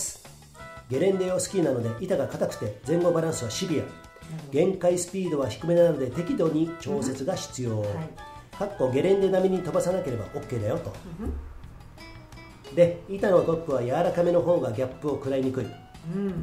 [0.89, 3.83] ゲレンデ用スキーなので板が硬くて前後バランスはシビア。
[4.51, 7.86] 限界スピードは低めなので適度に調節が必要、
[8.57, 10.91] かっこゲレンデ並みに飛ばさなければ OK だよと、
[12.75, 15.67] で板のトップは柔らかめの方がギャップを食らいにくい、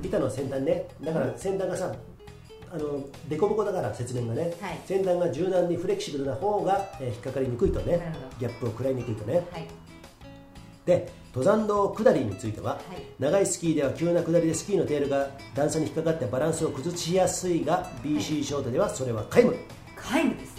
[0.04, 0.86] 板の先端ね。
[1.02, 1.92] だから先端がさ
[2.72, 4.80] あの凸凹だから雪面がね、はい。
[4.86, 8.14] 先端が柔軟にフレキシブルな方が、えー引っかかりにくいとね。
[8.38, 9.44] ギャップを食らいにくいとね。
[9.50, 9.66] はい
[10.86, 12.96] で登山道下りについては、い。
[13.18, 19.56] 長いスキーでは急な下りでスキーのテールが段差に引っかかってバランスを崩しやすいが BC ショートではそれは皆無、
[19.96, 20.52] 皆無です。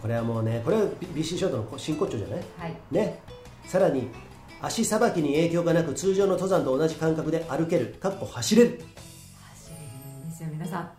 [0.00, 0.84] これはもうねこれは
[1.14, 2.40] BC ショートの真骨頂じゃない？
[2.58, 2.74] はい。
[2.90, 3.20] ね。
[3.66, 4.08] さらに
[4.62, 7.96] 足さばきに影響がなく通常の登山と同じ感覚で歩ける。
[8.00, 8.80] かっこ走れる。
[9.54, 10.92] 走れるんですよ皆さ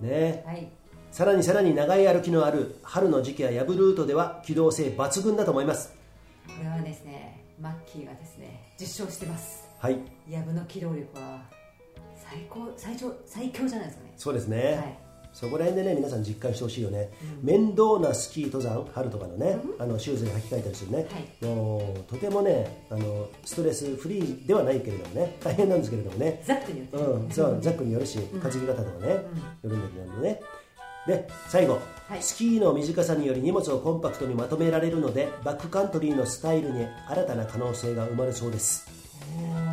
[0.00, 0.44] ね。
[0.46, 0.68] んはい。
[1.10, 5.92] さらにさらに長い歩きのある春の時期やヤブルートでは機動性抜群だと思います。
[6.46, 7.29] これはですね
[7.60, 9.68] マッキーがですね実証してます。
[9.78, 9.98] はい。
[10.28, 11.42] ヤブの機動力は
[12.16, 14.12] 最高最長最強じゃないですかね。
[14.16, 14.98] そうですね、はい。
[15.32, 17.10] そこら辺でね皆さん実感してほしいよね、
[17.42, 21.06] 面倒なスキー登山春とかのね、あのシューズに履き替えたりするね、
[21.40, 26.42] もうとてもねあのストレスフリーではないけれどもね大変なんですけれどもね。
[26.44, 29.24] ザックによって、うん、そうザックによるし担ぎ方とかね、よ
[29.64, 30.40] るんだけどね
[31.06, 32.22] で最後、はい。
[32.22, 38.88] スキーの短さにより荷物をコンパクトにまとめられるのでバックカントリーのスタイルに新たな可能性が生まれそうです。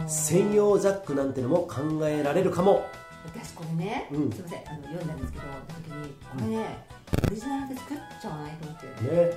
[0.08, 2.86] 専用ザックなんてのも考えられるかも。
[3.26, 4.32] 私これね、うん。
[4.32, 6.86] すいませんあの読んだんですけど時にこれね、
[7.28, 9.32] オリジナルで作っちゃわないと思って、ね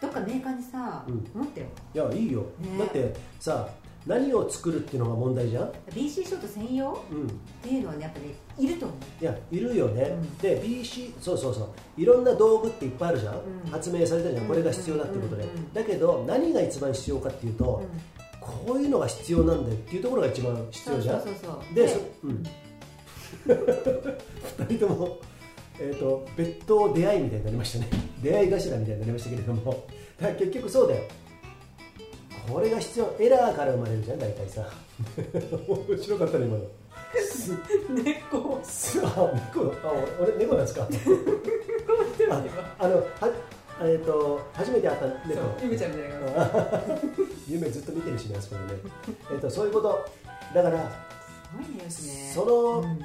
[0.00, 1.30] どっかメーカーにさ、うん。
[1.34, 3.68] 思ったよいやいいよ、ねだってさ
[4.08, 7.04] 何を作るっていうのが問題じゃん？BC ショート専用？
[7.12, 7.26] うん。
[7.26, 7.30] っ
[7.62, 9.22] ていうのはねやっぱねいると思う。
[9.22, 10.38] いやいるよね、うん。
[10.38, 12.00] で BC そうそうそう。
[12.00, 13.70] いろんな道具っていっぱいあるじゃん、うん。
[13.70, 14.46] 発明されたじゃん。
[14.46, 15.44] これが必要だっていうことで、
[15.74, 17.82] だけど何が一番必要かっていうと、
[18.40, 21.20] こういうのが必要なんだよっていうところが一番必要じゃん。
[21.20, 22.42] そうそうそうでうん。
[24.64, 25.18] 2人とも、
[25.78, 27.90] えー、と別途出会いみたいになりましたね。
[28.22, 29.86] 出会い頭みたいになりましたけれども。
[30.18, 31.02] だから結局そうだよ
[32.52, 33.14] これが必要。
[33.18, 34.62] エラーから生まれるじゃん大体さ。
[35.68, 36.64] 面白かったね今の。
[38.04, 38.60] 猫。
[38.64, 40.86] す あ猫あ俺猫なんですか？
[42.30, 43.04] ああのは
[43.80, 45.40] えっ、と初めて会った猫。
[45.62, 46.82] ゆめちゃんみたいな感
[47.48, 48.80] 夢ずっと見てるしねあそこでね。
[49.32, 50.04] えっとそういうこと。
[50.54, 52.32] だからじすごいねよしね。
[52.34, 52.98] そのうん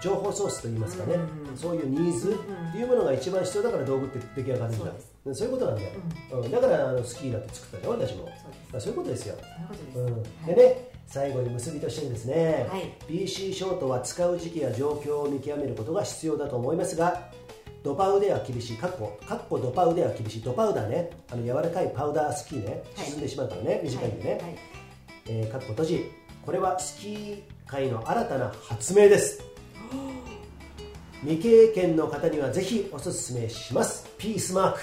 [0.00, 2.34] 情報ソースといいますかね、うんそういうニーズっ
[2.72, 4.84] ていうものが一番必要だから道具って出来上がるんだ。
[4.84, 4.92] うん
[5.34, 5.90] そういうことなんだよ、
[6.32, 6.50] うん。
[6.50, 8.28] だからあのスキーだって作ったじゃん私も。
[8.70, 9.36] そうそういうことですよ、
[9.94, 12.92] そうん、でね最後に結びとしてですね、はい。
[13.08, 17.30] BC ショートは使う時期や状況を見極めることが必要だと思いますが
[17.82, 18.76] ドパウでは厳しい。
[18.76, 20.42] かっこかっこドパウでは厳しい。
[20.42, 23.06] ドパウダーねあの柔らかいパウダースキーねはい。
[23.06, 24.40] 沈んでしまうからね、短いんでね、はい。
[24.42, 24.58] はい。
[25.28, 26.10] えーかっこ閉じ。
[26.44, 29.42] これはスキー界の新たな発明です。
[31.22, 34.08] 未経験の方にはぜひおすすめします。
[34.18, 34.78] ピースマーク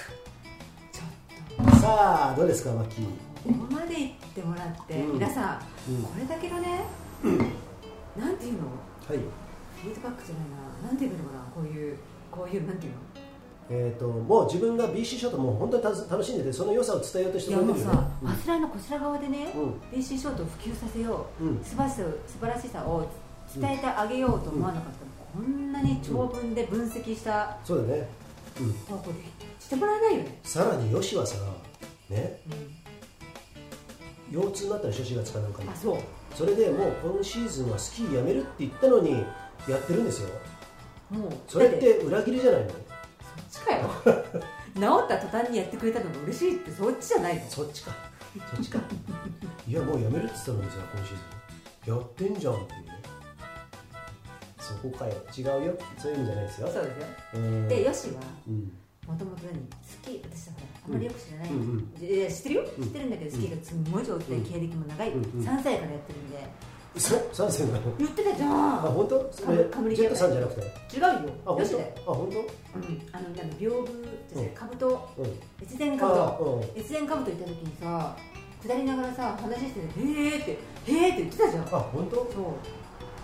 [1.82, 5.14] さあどうですかマッキーここまで言ってもらって、うん。
[5.14, 6.03] 皆さん、うん。
[6.03, 6.86] これだけのね、
[8.18, 8.59] なんていうの？
[9.07, 9.18] はい。
[9.18, 10.49] フィードバックじゃない
[10.84, 10.88] な。
[10.88, 11.97] なんていうのかなこういう
[12.32, 12.97] こういうなんていうの？
[13.70, 18.30] えー、ともう自分が BC ショートも本当にたず楽しんでてその良さを伝えようとしていやもうさくれてるよね、うん。
[18.30, 21.64] あちらのこちら側でね、う BC ショートを普及させよう、うん。
[21.64, 23.09] 素晴らしさ素晴らしさを
[23.55, 28.09] 伝えてあげようと思わなかったら、こんなに長文で分析したそうだね、
[28.59, 29.20] うん、投稿で
[29.64, 31.38] してもらえないよね、さらによしはさ
[32.09, 32.39] ね
[34.32, 35.97] 腰痛になったら初4月かなんかにあそう。
[36.36, 39.11] それでもう今シーズンはスキーやめるって言ったのに
[39.70, 40.30] やってるんですよ。
[41.11, 42.70] もうそれっだて裏切りじゃないの？
[42.70, 42.80] そっ
[43.51, 43.89] ちかよ。
[44.76, 47.41] 治った途端にやってくれたのが嬉しいってそっちじゃないの？
[47.47, 47.91] そっちか。
[48.55, 48.80] そっちか。
[49.68, 51.16] いやもうやめるって言ったのにさ今シー
[51.86, 51.95] ズン。
[51.95, 53.03] やってんじゃんっていうね。
[54.59, 55.14] そこかよ。
[55.38, 55.78] 違うよ。
[55.99, 56.68] そういう意味じゃないですよ。
[56.68, 57.07] そうですよ。
[57.36, 57.68] うん。
[57.68, 58.72] でよしはうん
[59.08, 59.60] もともと何？
[59.84, 60.24] スキー。
[60.24, 62.06] 私はほらあんまりよく知らない、うんうん。
[62.06, 62.84] いや知ってるよ、うん。
[62.84, 65.45] 知ってるんだけどスキーがすごい上手で経歴も長い、うんうん。
[65.45, 66.74] 3歳からやってるんで。
[66.95, 67.18] 嘘？
[67.34, 67.95] 参戦なの？
[67.97, 68.51] 言ってたじゃあ
[68.88, 69.30] ん本当？
[69.34, 70.62] それかぶりジェットさんじゃなくて？
[70.95, 71.10] 違うよ。
[71.45, 71.60] あ本当？
[71.60, 71.95] よしで。
[71.97, 72.39] あ本当？
[72.39, 73.10] うん。
[73.12, 74.43] あのなんか屏風ですね。
[74.43, 74.56] うん。
[74.56, 75.26] かぶとうん。
[75.64, 78.16] 越前かぶと越前かぶと行った時にさ
[78.64, 80.51] 下りながらさ話してて「へーって
[80.88, 81.64] 「へーって言ってたじゃん。
[81.66, 82.16] あ本当？
[82.16, 82.30] そう。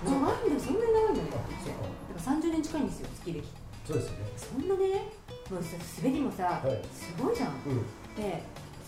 [0.03, 0.59] 長いんだよ。
[0.59, 1.27] そんなに長いんだよ。
[1.29, 3.47] だから30年近いんですよスキー歴。
[3.85, 4.17] そうですよね。
[4.35, 5.05] そんなね
[5.49, 6.79] もうさ滑りもさ、はい。
[6.93, 7.49] すごいじゃん。
[7.65, 7.85] うん。
[8.15, 8.43] で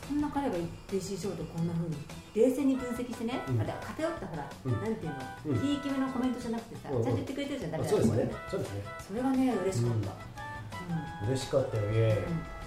[0.07, 1.95] そんな彼が言ってョートこんな風に
[2.35, 3.61] 冷静に分析してね、うん。
[3.61, 4.71] あれ偏ったほら、うん。
[4.73, 5.59] なんていうの、うん。
[5.59, 7.03] ひいき目のコメントじゃなくてさ、うんうん。
[7.03, 8.23] ちゃんと言ってくれてるじゃん誰あそうですね。
[8.25, 8.83] もそうですね。
[9.07, 12.17] それがね嬉しかった、嬉しかったよイエーイうん。
[12.17, 12.61] うん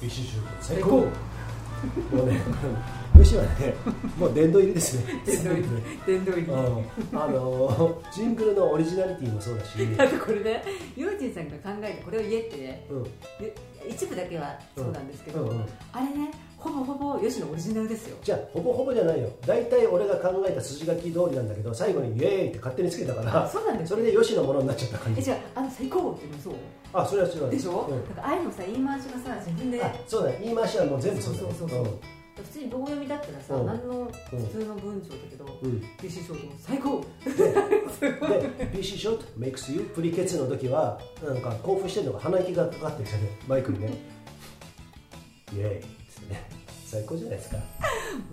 [0.00, 0.90] ビッシュシュート最高。
[2.16, 2.40] もうね
[3.14, 3.74] 虫はね
[4.18, 5.22] もう殿堂入りですね。
[6.06, 6.46] 殿堂入り。
[6.52, 10.64] あのージングルのオリジナリティもそうだし、だってこれね
[10.96, 12.86] ヨーチンさんが考えてこれを言えってね。
[12.90, 13.02] うん。
[13.04, 13.54] で
[13.88, 18.16] 一部だけはそうなんですけど、うんうんあれねほぼほぼ吉野オリジナルですよ。
[18.22, 19.28] じゃあほぼほぼじゃないよ。
[19.46, 25.20] 大体俺が考えた筋書き通りなんだけど最後にイエーイって勝手につけたからあそうなんですそれで吉のものになっちゃった感じ。
[25.20, 26.54] えじゃああの最高っていうのもそう。
[26.94, 28.08] あそれは違うでしょ、うん。
[28.08, 29.84] だからああいうのさ言い回しがさ自分で。
[29.84, 30.30] あそうだ。
[30.30, 31.48] ね言い回しはもう全部そうだね。
[31.58, 31.98] そうそうそうそう
[32.36, 33.66] 普通に棒読みだったらさ、うん。
[33.66, 37.04] 何の普通の文章だけど、うん、うん PC ショートも最高。
[38.00, 43.92] で PC ショット makes you プリケツの時はなんか興奮してるのが鼻息がかかってるんですよねマイクにね。
[45.52, 45.80] イエーイ。
[45.80, 46.42] ですね。
[46.86, 47.56] 最高じゃないですか。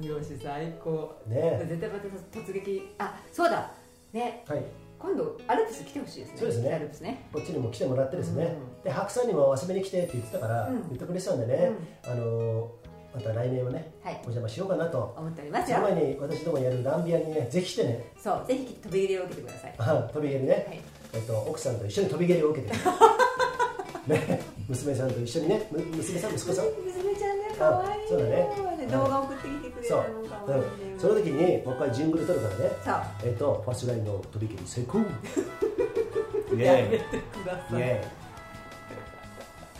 [0.01, 1.21] よし最高。
[1.27, 1.63] ね。
[1.67, 2.07] 絶対また
[2.39, 2.89] 突撃。
[2.97, 3.71] あそうだ。
[4.13, 4.43] ね。
[4.47, 4.63] はい。
[4.97, 6.37] 今度アルプス来てほしいですね。
[6.37, 6.73] そうですね。
[6.73, 7.27] アルプスね。
[7.33, 10.81] こっちにも来てもらってですね、うで白さんにも遊びに来てって言ってたから、うん。
[10.89, 11.71] 言ってくれてたんでね、
[12.03, 12.80] あのー
[13.13, 14.13] また来年はねはい。
[14.15, 15.13] お邪魔しようかなと。
[15.17, 18.05] 思っておりますそのよ前に私どもやるランビアにねぜひ来てね。
[18.17, 19.73] そうぜひ飛び入れを受けてください。
[19.77, 20.81] あ飛び蹴りね、はい。
[21.13, 22.73] えっと、奥さんと一緒に飛び蹴りを受けて
[24.07, 24.41] ね。
[24.69, 25.67] 娘さんと一緒にね。
[25.71, 26.65] む娘さん息子さん？
[26.85, 28.49] 娘ちゃんね可愛いよそうだね。
[28.79, 30.99] で動画送ってきてくれるの可愛いんだようん。
[30.99, 32.71] その時にもう一回ジングル撮るからね。
[32.85, 33.29] そう。
[33.29, 35.01] えっとファーストラインの飛び蹴り成功。
[36.57, 36.89] イエーイ。
[36.89, 37.81] てくだイさい。
[37.81, 38.03] エ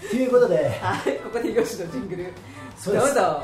[0.01, 0.09] ーイ。
[0.09, 0.55] ということで。
[0.81, 2.23] はいここで吉野ジングル
[2.83, 3.43] そうですどうぞ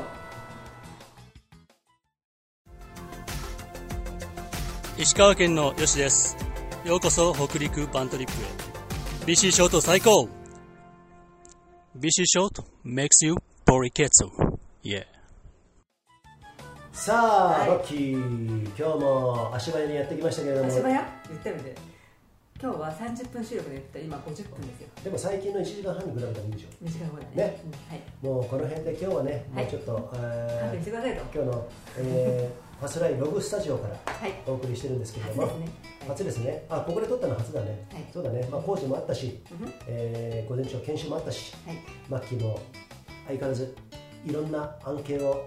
[4.98, 6.36] 石川県のよしです。
[6.84, 9.32] ようこそ北陸バントリップへ。
[9.32, 10.28] BC ショート最高
[11.96, 14.24] !BC ショート makes you ポリケツ
[14.82, 15.04] Yeah.
[16.92, 20.92] さあ、はいロッキー今日も足早にやってきましたけれども足早？
[21.28, 21.74] 言ったよね
[22.60, 24.88] 今日は30分収録で言ったら今50分ですよ。
[25.04, 26.68] でも最近の1時間半に比べたらいいでしょ。
[26.80, 27.28] 短い方だね。
[27.36, 27.62] ね。
[27.64, 28.34] うんはい。
[28.34, 29.64] もうこの辺で今日はね、はい。
[29.64, 31.20] もうちょっと、勘えー弁してくださいと。
[31.22, 34.32] 今日の、えー ファスラインログスタジオからはい。
[34.46, 35.48] お送りしてるんですけれども。
[35.48, 35.72] 初ですね。
[36.08, 36.66] 初ですね。
[36.68, 38.04] あここで撮ったの初だね、はい。
[38.12, 39.72] そうだね、まあ、工事もあったし、うんうん。
[39.88, 41.76] えー午前中は研修もあったしはい。
[42.08, 42.58] マッキーも
[43.26, 43.74] 相変わらず
[44.24, 45.44] いろんな案件を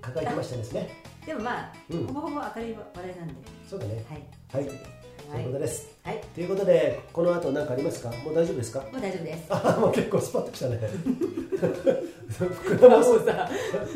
[0.00, 0.88] 抱えてましたですね。
[1.26, 2.06] でもまあ、うん。
[2.06, 3.34] ほぼほぼ明るい話題なんで。
[3.68, 4.04] そうだね。
[4.08, 4.64] はい。
[4.66, 4.97] はい
[5.30, 8.08] ということです、はい、はい、ということでこの後何かありますか？
[8.24, 8.80] もう大丈夫ですか？
[8.80, 9.46] もう大丈夫です。
[9.50, 10.78] あもう結構スパッときたね。
[12.28, 13.10] 膨らます。
[13.10, 13.50] もうさ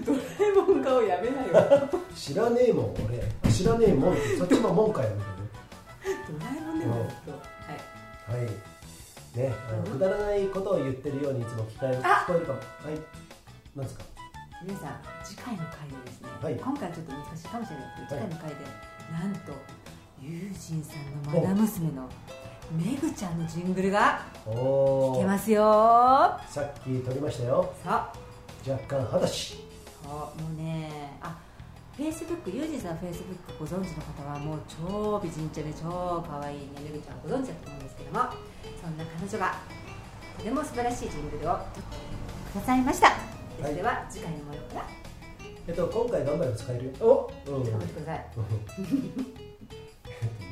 [0.04, 1.88] ドラえもん顔やめなよ。
[2.14, 3.50] 知らねえもん俺。
[3.50, 6.98] 知らねえもんってそっちももんかよみたいなドラえもんでもは
[8.34, 8.36] い。
[8.38, 8.46] はい。
[9.38, 12.58] ね、あのくだらないことを言ってるようにいつも聞こえる聞こえるかも。
[12.58, 12.66] はい。
[13.74, 14.04] なんですか？
[14.62, 16.54] 皆さん次回の回でですね、はい。
[16.56, 18.30] 今回はちょっと難しいかもしれないけど、はい。
[18.30, 18.56] 次回の回で
[19.12, 19.52] なんと
[20.22, 22.08] ユージンさんのマダ娘の
[22.70, 24.20] めぐちゃんのジングルが。
[24.46, 27.72] 聞けますよささっき撮りましたよ。
[27.84, 28.12] あ
[28.66, 29.56] 若干二十歳。
[30.06, 31.36] もうねあ
[31.96, 38.20] フェイスブックユージンさんフェイスブックご存知の方はもう超美人ちゃんで超可愛いねめぐちゃんご存知だと思うんですけども
[38.80, 39.54] そんな彼女が
[40.38, 41.80] とても素晴らしいジングルを撮って
[42.52, 43.08] くださいました
[43.58, 44.86] でそれは次回の模様から
[45.66, 46.92] えっと今回頑張れば使えるよ。
[47.00, 47.64] おうん。
[47.64, 48.26] 頑張ってください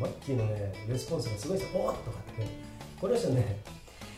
[0.01, 1.81] マッキーのねレスポンスがすごいですよ。
[1.81, 2.49] おーっとかってね。
[3.01, 3.61] この人ね、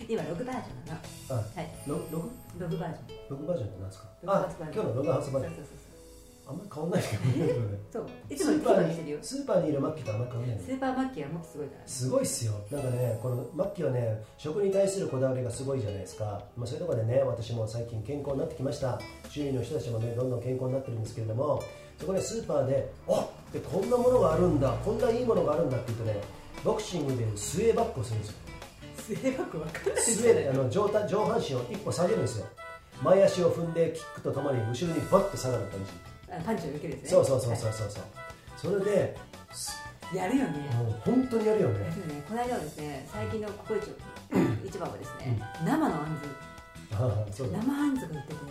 [0.09, 1.01] 今ログバージョンな
[1.35, 4.09] はいロログログバージョンログバージョンってなんですか？
[4.27, 5.43] あ今日のログ発売そう。
[5.43, 5.55] そうそう
[6.45, 7.79] あんまり変わんないけどね。
[7.93, 10.71] そういスつもいつーパーにスーパーにいるマッキーとあんまり変わんないのス。
[10.73, 21.63] ーパーマッキーはもっとすごいからねすごいっすよなんかねこのマッキーはね食に対するこだわりがすごいじゃないですか、まあ、そういうところでね私も最近健康になってきました周囲の人たちもねどんどん健康になってるんですけれども
[21.99, 26.21] そこでスーパーであでこんなものがあるんだこんないいものがあるんだって言うとね
[26.65, 28.37] ボクシングでスウェーバックをするんですよ。
[28.97, 30.03] スウェーバック分かんない。
[30.03, 32.47] スウェーであの上体上半身を一歩下げるんですよ。
[33.03, 35.91] 前足を踏んでキックとともに後ろにバッと下がる感じ。
[36.33, 37.09] あパンチを受けるやつね。
[37.11, 38.05] そうそうそうそうそうそう。
[38.57, 39.07] それでは
[40.13, 40.59] いやるよね。
[40.77, 41.81] もう本当にやるよね。
[41.81, 42.23] ね。
[42.29, 43.91] この間はですね最近のココイチ
[44.71, 46.29] 市場はですね生のあんず。
[46.93, 48.51] 生あんずが売っててね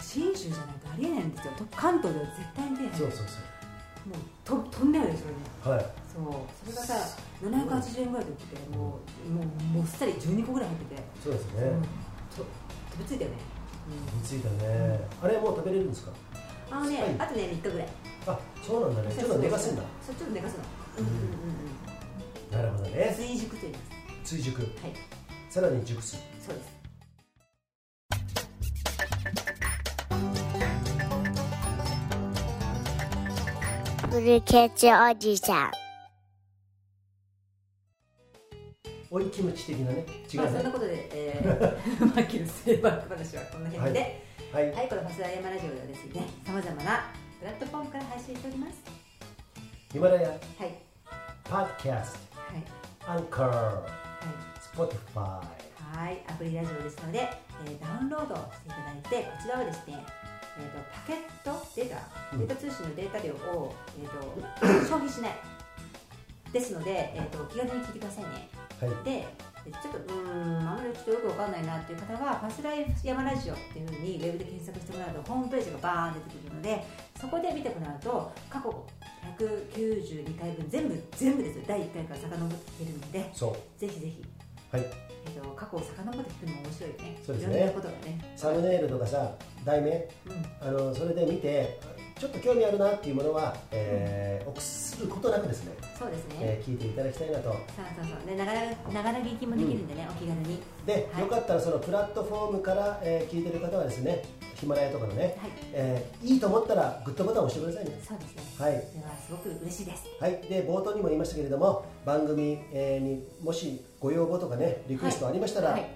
[0.00, 1.52] 信州じゃないとありえないんですよ。
[1.58, 2.92] と関東では絶対に出ない。
[2.98, 3.57] そうそうそう
[4.44, 5.86] と飛んだよねそれねはい。
[6.12, 6.72] そう。
[6.72, 11.88] それがさ780円ぐらいで売っててもうもうもっさり12個ぐらい入ってて、そうですね、うん、と
[12.38, 12.44] 飛
[12.98, 13.36] びついたよね、
[14.16, 16.12] 見ついたね、あれもう食べれるんですか？
[16.70, 17.88] うん、あのね、はいあとね3日ぐらい。
[18.26, 19.14] あそうなんだね。
[19.16, 19.82] ちょっと寝かすんだ。
[20.04, 20.64] そうちょっと寝かすの。
[20.98, 22.86] うんうんなるほどうん。
[22.86, 23.14] うんね。
[23.16, 23.78] 追熟と言いま
[24.24, 24.34] す。
[24.36, 24.60] 追熟。
[24.62, 24.72] はい。
[25.50, 26.16] さらに熟す。
[26.44, 26.77] そうです
[34.10, 35.70] ブルケツおじさん。
[39.10, 44.70] 追いキムチ的なね違まあそんなことで、えー、 マッキーのセーバー話はこの辺で、はい。
[44.72, 47.04] はい、このファスラヤマラジオではですね、さまざまな
[47.38, 48.72] プラットフォームから配信しております。
[49.92, 50.38] ヒマラヤはい、
[51.44, 53.86] ポッドキャストはい、アンカーは
[54.60, 55.46] Spotify
[55.94, 57.28] い、はい、アプリラジオですので、
[57.66, 59.98] えーダウンロードしていただいて、こちらはですね、
[60.58, 61.96] えー、とパケットデータ、
[62.32, 62.38] うん。
[62.40, 65.32] データ通信のデータ量を、えー、と 消費しない。
[66.52, 68.48] ですので、えー、と気軽に聞いてくださいね。
[68.80, 69.04] はい。
[69.04, 69.26] で、
[69.70, 76.84] ちょっとうーん、あんまりちょっとよくわかんないなっていう方は、ファスライフ山ラジオっていうふうにウェブで検索してもらうと、ホームページがバーン出てくるので、
[77.20, 78.86] そこで見てもらうと、過去
[79.38, 83.18] 192回分、全部、全部ですよ、第1回から遡って聞けるので、
[83.76, 84.24] ぜひぜひ、
[84.72, 87.18] はいえっと、過去を遡って聞くのも面白いよね。
[87.24, 88.34] そうですねいろんなことがね。
[88.36, 89.90] サムネイルとかさ題名？
[89.90, 91.78] うん、あのそれで見て
[92.18, 96.34] ちょっと興味あるなっていうものは、えー、臆することなくですね、そうですね。
[96.40, 97.54] えー聞いていただきたいなとそう
[97.96, 98.26] そうそう。
[98.26, 98.60] で、ながら、
[98.92, 100.60] ながら聞きもできるんでね、お気軽に。
[100.84, 104.24] で、はいよかったらそのプラットフォームから、えー聞いてる方はですね
[104.56, 105.50] ヒマラヤとかのね、はい。
[105.72, 108.42] えーいいと思ったらグッドボタンを押してくださいねそうですね。
[108.58, 110.04] はいでは、すごく嬉しいです。
[110.20, 115.88] はい、で冒頭にも言いましたけれども番組、えーにもしご要望とかねリクエストありましたら、はい。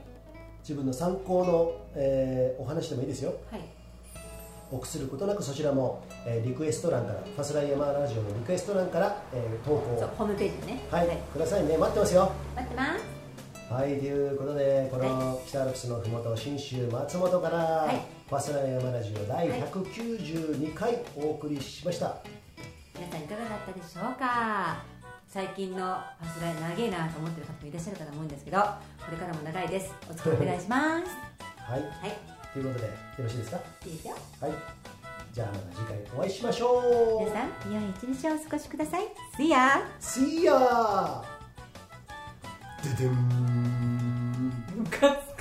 [0.61, 3.61] 自分の参考の、えーお話でもいいですよはい。
[4.73, 10.12] 臆することなくそちらも、えーリクエスト欄からファスライヤマーラジオのリクエスト欄から、えー投稿。
[10.18, 10.81] ホームページでね。
[10.91, 11.77] はい、くださいね。
[11.77, 12.33] 待ってますよ。
[12.57, 13.73] 待ってます。
[13.73, 17.97] はいということでこの北アルプスのふもと信州松本から、い。
[18.29, 22.16] ファスライヤマラジオ第192回お送りしました、
[22.95, 24.83] 皆さんいかがだったでしょうか？
[25.29, 28.66] 最近のファスライ長いなと思ってる方もいらっしゃるかと思うんですけどこ
[29.11, 29.95] れからも長いです。
[30.11, 31.07] お付き合いお願いします。
[31.57, 31.81] はい。
[31.81, 33.59] はいということでよろしいですか？
[33.87, 34.15] いいですよ。
[34.41, 34.53] はい。
[35.33, 37.25] じゃあまた次回お会いしましょう。
[37.25, 39.03] 皆さん良い一日をお過ごしください。
[39.39, 39.83] See ya!
[40.01, 41.23] See ya!
[42.83, 44.53] ででん。